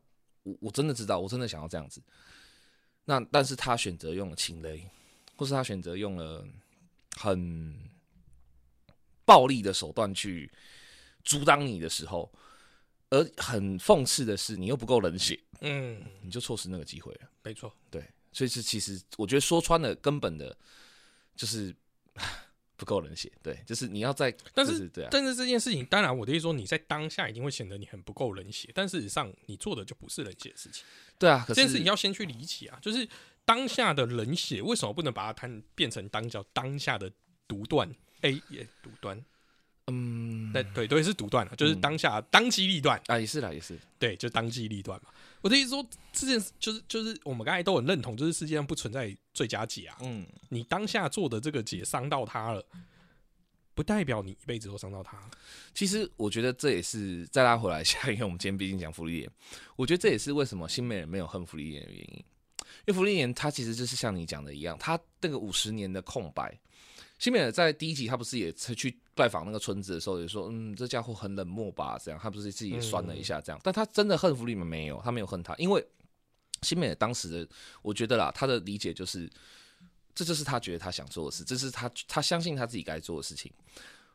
[0.44, 2.02] 我我真的知道，我真的想要这样子。
[3.06, 4.88] 那但是他选择用了情雷，
[5.36, 6.46] 或是他选择用了
[7.18, 7.76] 很
[9.26, 10.52] 暴力的手段去
[11.24, 12.32] 阻挡你的时候，
[13.10, 17.30] 而很讽刺的是，你又不够冷血，嗯，你就错失那个机会了。
[17.44, 20.56] 没错，对，所以是其实我觉得说穿了，根本的
[21.36, 21.76] 就是
[22.78, 23.32] 不够冷血。
[23.42, 30.84] 对，就是你要在，但是对啊，但是这件事情，当然我的意思说，你在当下一定会显得你很不够冷血，但事实上你做的就不是冷血的事情。
[31.18, 33.08] 对啊，这件事情要先去理解啊，就是
[33.44, 37.12] 当下的冷血为什么不能把它谈变成当叫当下的
[37.48, 39.24] 独断？A 也独断。
[39.88, 45.10] 嗯，对对对，是独断了，就是当下当机立断啊，也是啦，也是，对，就当机立断嘛。
[45.42, 49.96] 我的意思说，这件事就是就是我们刚才都很认同，就是世界上不存在最佳解啊。
[50.02, 52.66] 嗯，你当下做的这个解伤到他了，
[53.76, 55.20] 不代表你一辈子都伤到他。
[55.76, 59.32] 其实我觉得这也是再拉回来 一下，因为我们今天毕竟讲福利莲，
[59.76, 62.26] 我觉得这也是为什么新美人没有恨福利莲的原因。
[62.88, 66.60] 因为福利莲他其实就是像你讲的一样，他那个五十年的空白。
[67.18, 71.98] 新美尔在第一集，他不是也去拜访那个村子的时候，也说，嗯，这家伙很冷漠吧？
[72.04, 73.60] 这样，他不是自己也酸了一下，这样。
[73.64, 74.68] 但他真的恨弗里曼？
[74.68, 75.86] 没有，他没有恨他，因为
[76.62, 77.48] 新美尔当时的，
[77.82, 79.30] 我觉得啦，他的理解就是，
[80.14, 83.52] 这就是他觉得他想做的事，这是他他相信他自己该做的事情。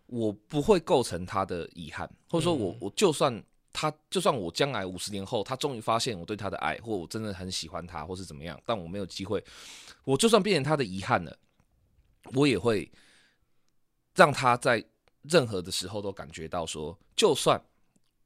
[0.06, 3.42] 我不会构成他的遗憾，或者说我我就算
[3.72, 9.42] 他就算我将来五十年后，他终于发现我对他的爱，或我真的很喜欢他，或是怎么样，但我没有机会，
[10.04, 11.38] 我就算变成他的遗憾了。
[12.34, 12.90] 我也会
[14.14, 14.84] 让他在
[15.22, 17.62] 任何的时候都感觉到说，就算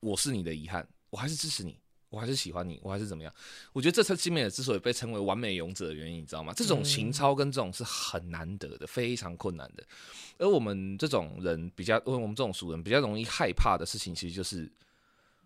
[0.00, 1.78] 我是你的遗憾，我还是支持你，
[2.09, 3.34] 我还是喜欢你，我还是怎么样？
[3.72, 6.52] 我觉得这次金美尔之所以被称为完美勇者的原因，你知道吗？
[6.55, 9.84] 这种情操跟这种是很难得的，非常困难的。
[10.38, 14.70] 而我们这种人比较，我们这种俗人比较容易害怕的事情，其实就是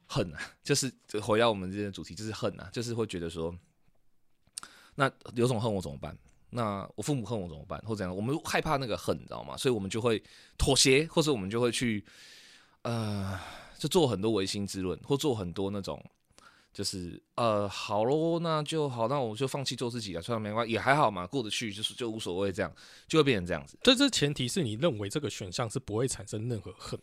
[0.06, 0.92] 恨啊，就是
[1.22, 3.56] 回到我们这些主题，就是恨啊，就是会觉得说，
[4.94, 6.16] 那有种恨我怎么办？
[6.50, 8.14] 那我父母恨我怎么办，或怎样？
[8.14, 9.56] 我们害怕那个恨，你知道吗？
[9.56, 10.22] 所以我们就会
[10.56, 12.04] 妥协，或者我们就会去，
[12.82, 13.38] 呃，
[13.78, 16.02] 就做很多唯心之论，或做很多那种，
[16.72, 22.72] 就是呃，好喽，那就好，那我就放弃做自己了，虽然没关系，也还好嘛，过得去，就是就无所谓，这样
[23.06, 23.78] 就会变成这样子。
[23.82, 26.98] 这这前提是你认为这个选项是不会产生任何恨。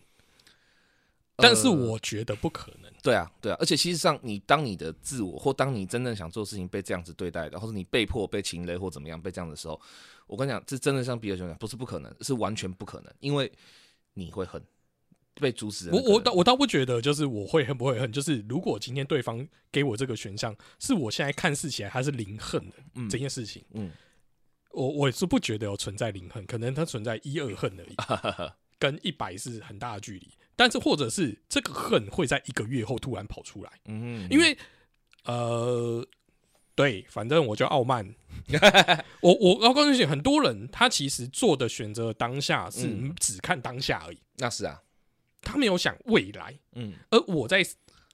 [1.38, 2.92] 但是我觉得不可能。
[3.04, 9.80] 对啊，对啊，而且其实上，你当你的自我或当你真正想做事情被这样子对待的，或者你被迫被情勒或怎么样被这样的时候，
[10.26, 13.52] 我跟你讲，这真的像比尔熊讲，不是不可能，是完全不可能，因为
[14.16, 14.60] 你会恨，
[15.36, 15.92] 被阻止。
[15.92, 22.76] 我我倒我倒不觉得，就是我会恨不会恨，就是如果今天对方给我这个选项，是我现在看似起来他是零恨的
[23.08, 23.92] 这件事情，嗯，
[24.72, 27.96] 我我是不觉得有存在零恨，可能它存在一二恨而已，
[28.80, 30.28] 跟一百是很大的距离。
[30.56, 34.58] 但是，或者是这个恨会在一个月后突然跑出来，嗯，因为，
[35.26, 36.06] 呃，
[36.76, 38.16] 对，反正我就傲慢，
[39.22, 42.90] 我我要告诉你，很多人他其实做的选择当下是
[43.20, 44.82] 只看当下而已，那是啊，
[45.42, 47.66] 他没有想未来，嗯，而我在。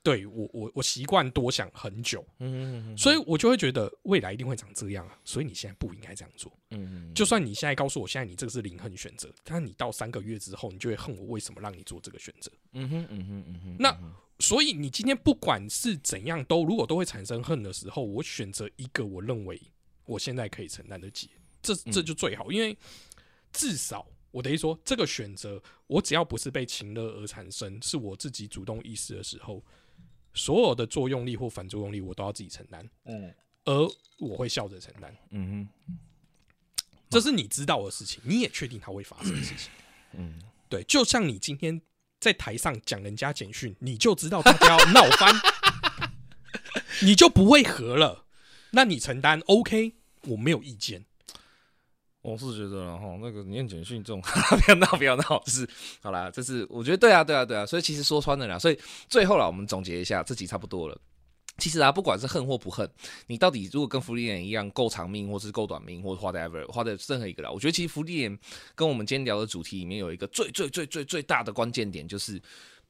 [0.03, 13.95] 对我我我习惯多想很久，嗯，所以我就会觉得未来一定会长这样啊，所以你现在不应该这样做，嗯，就算你现在告诉我现在你这个是零恨选择，但你到三个月之后，你就会恨我为什么让你做这个选择，嗯哼嗯哼嗯哼，那
[14.39, 19.61] 所以你今天不管是怎样都如果都会产生恨的时候，我选择一个我认为
[20.05, 21.29] 我现在可以承担得起，
[21.61, 22.75] 这这就最好，因为
[23.53, 29.63] 至少我等于说这个选择我只要不是被情勒而产生，是我自己主动意识的时候。
[30.33, 32.89] 所有的作用力或反作用力，我都要自己承担。
[33.05, 33.33] 嗯，
[33.65, 35.15] 而我会笑着承担。
[35.31, 35.95] 嗯哼，
[37.09, 39.69] 这是你知道的事情，你也确定它会发生的事情。
[40.13, 41.81] 嗯，对，就像你今天
[42.19, 45.33] 在台上讲人家简讯，你就知道大家要闹翻，
[47.03, 48.25] 你就不会和了。
[48.71, 49.95] 那你承担，OK，
[50.27, 51.05] 我没有意见。
[52.21, 54.21] 我是觉得然后，那个念简讯这种，
[54.61, 55.67] 不要闹，不要闹，就是
[56.01, 60.97] 好啦，这是我觉得对啊，对啊，对啊，所以其实说穿了啦，所以最后啦，我们总结一下，这集差不多了。
[61.57, 62.89] 其实啊，不管是恨或不恨，
[63.27, 68.39] 你到底如果跟福利人一样够长命，或是够短命，或者 whatever，花的任何一个啦，我觉得其实福利人
[68.73, 72.41] 跟我们今天聊的主题里面有一个最最最最最大的关键点，就是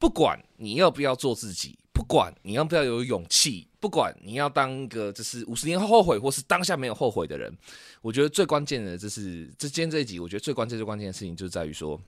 [0.02, 1.78] 不管你要不要做自己。
[1.94, 7.56] 不管你要不要有勇气，不管你要当一个就是五十年后后悔，或是当下没有后悔的人，
[8.02, 12.02] 我觉得最关键的就是这今天这一集，我觉得最关键最关键的事情就在于说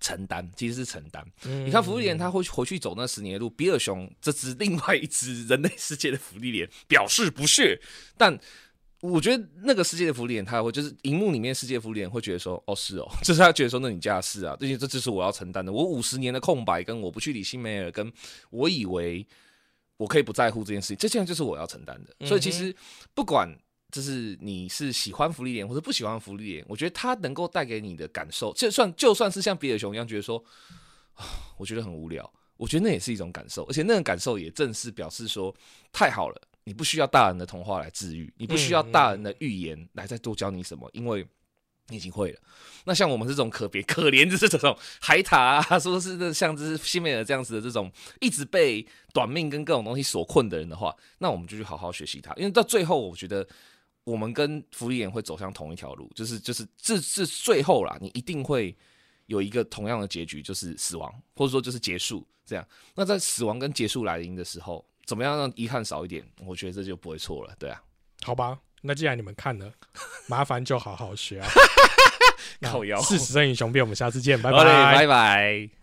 [0.00, 1.22] 承担，其实是承担。
[1.42, 7.78] 你看福利莲他会回去走那十年的路，比尔熊这只另外一只人类世界的福利莲表示不屑，
[8.16, 8.38] 但。
[9.00, 15.72] 我觉得那个世界的福利脸，他会就是荧幕里面世界福利脸会觉得说，哦是哦， 就是他觉得说，那你家的事啊，这些这就是我要承担的。
[15.72, 18.12] 我五十年的空白，跟我不去理新梅尔，跟
[18.50, 19.24] 我以为
[19.96, 22.26] 我可以不在乎这件事情，这现在就是我要承担的。
[22.26, 22.74] 所以其实
[23.14, 23.48] 不管
[23.92, 30.42] 就是你是喜欢福利脸或者不喜欢福利脸，我觉得他能够带给你的感受，就算就算是像比尔熊一样觉得说，
[31.56, 35.54] 我觉得很无聊，我觉得那也是一种感受，而且那种感受也正是表示说
[35.92, 36.47] 太好了。
[36.68, 41.26] 你不需要大人的童话来治愈，你不需要大人的预言来再多教你什么，因为
[41.86, 42.38] 你已经会了。
[42.84, 47.90] 那像我们这种可别可怜，就是这种海塔啊，说是这像这是西美尔这样子的这种
[48.20, 52.34] 一直被短命跟各种东西所困的人的话，那我们就去好好学习它。
[52.34, 53.48] 因为到最后，我觉得
[54.04, 58.76] 我们跟福利眼会走向同一条路，就是就是这是最后啦，你一定会
[59.24, 62.26] 有一个同样的结局，就是死亡，或者说就是结束。
[62.44, 66.22] 这样，那在死亡跟结束来临的时候，怎么样让遗憾少一点？
[66.44, 67.80] 我觉得这就不会错了，对啊。
[68.22, 69.72] 好吧，那既然你们看了，
[70.28, 71.48] 麻烦就好好学啊。
[72.60, 74.62] 靠腰，事实胜英雄辩，我们下次见，拜拜。
[74.94, 75.77] 拜拜。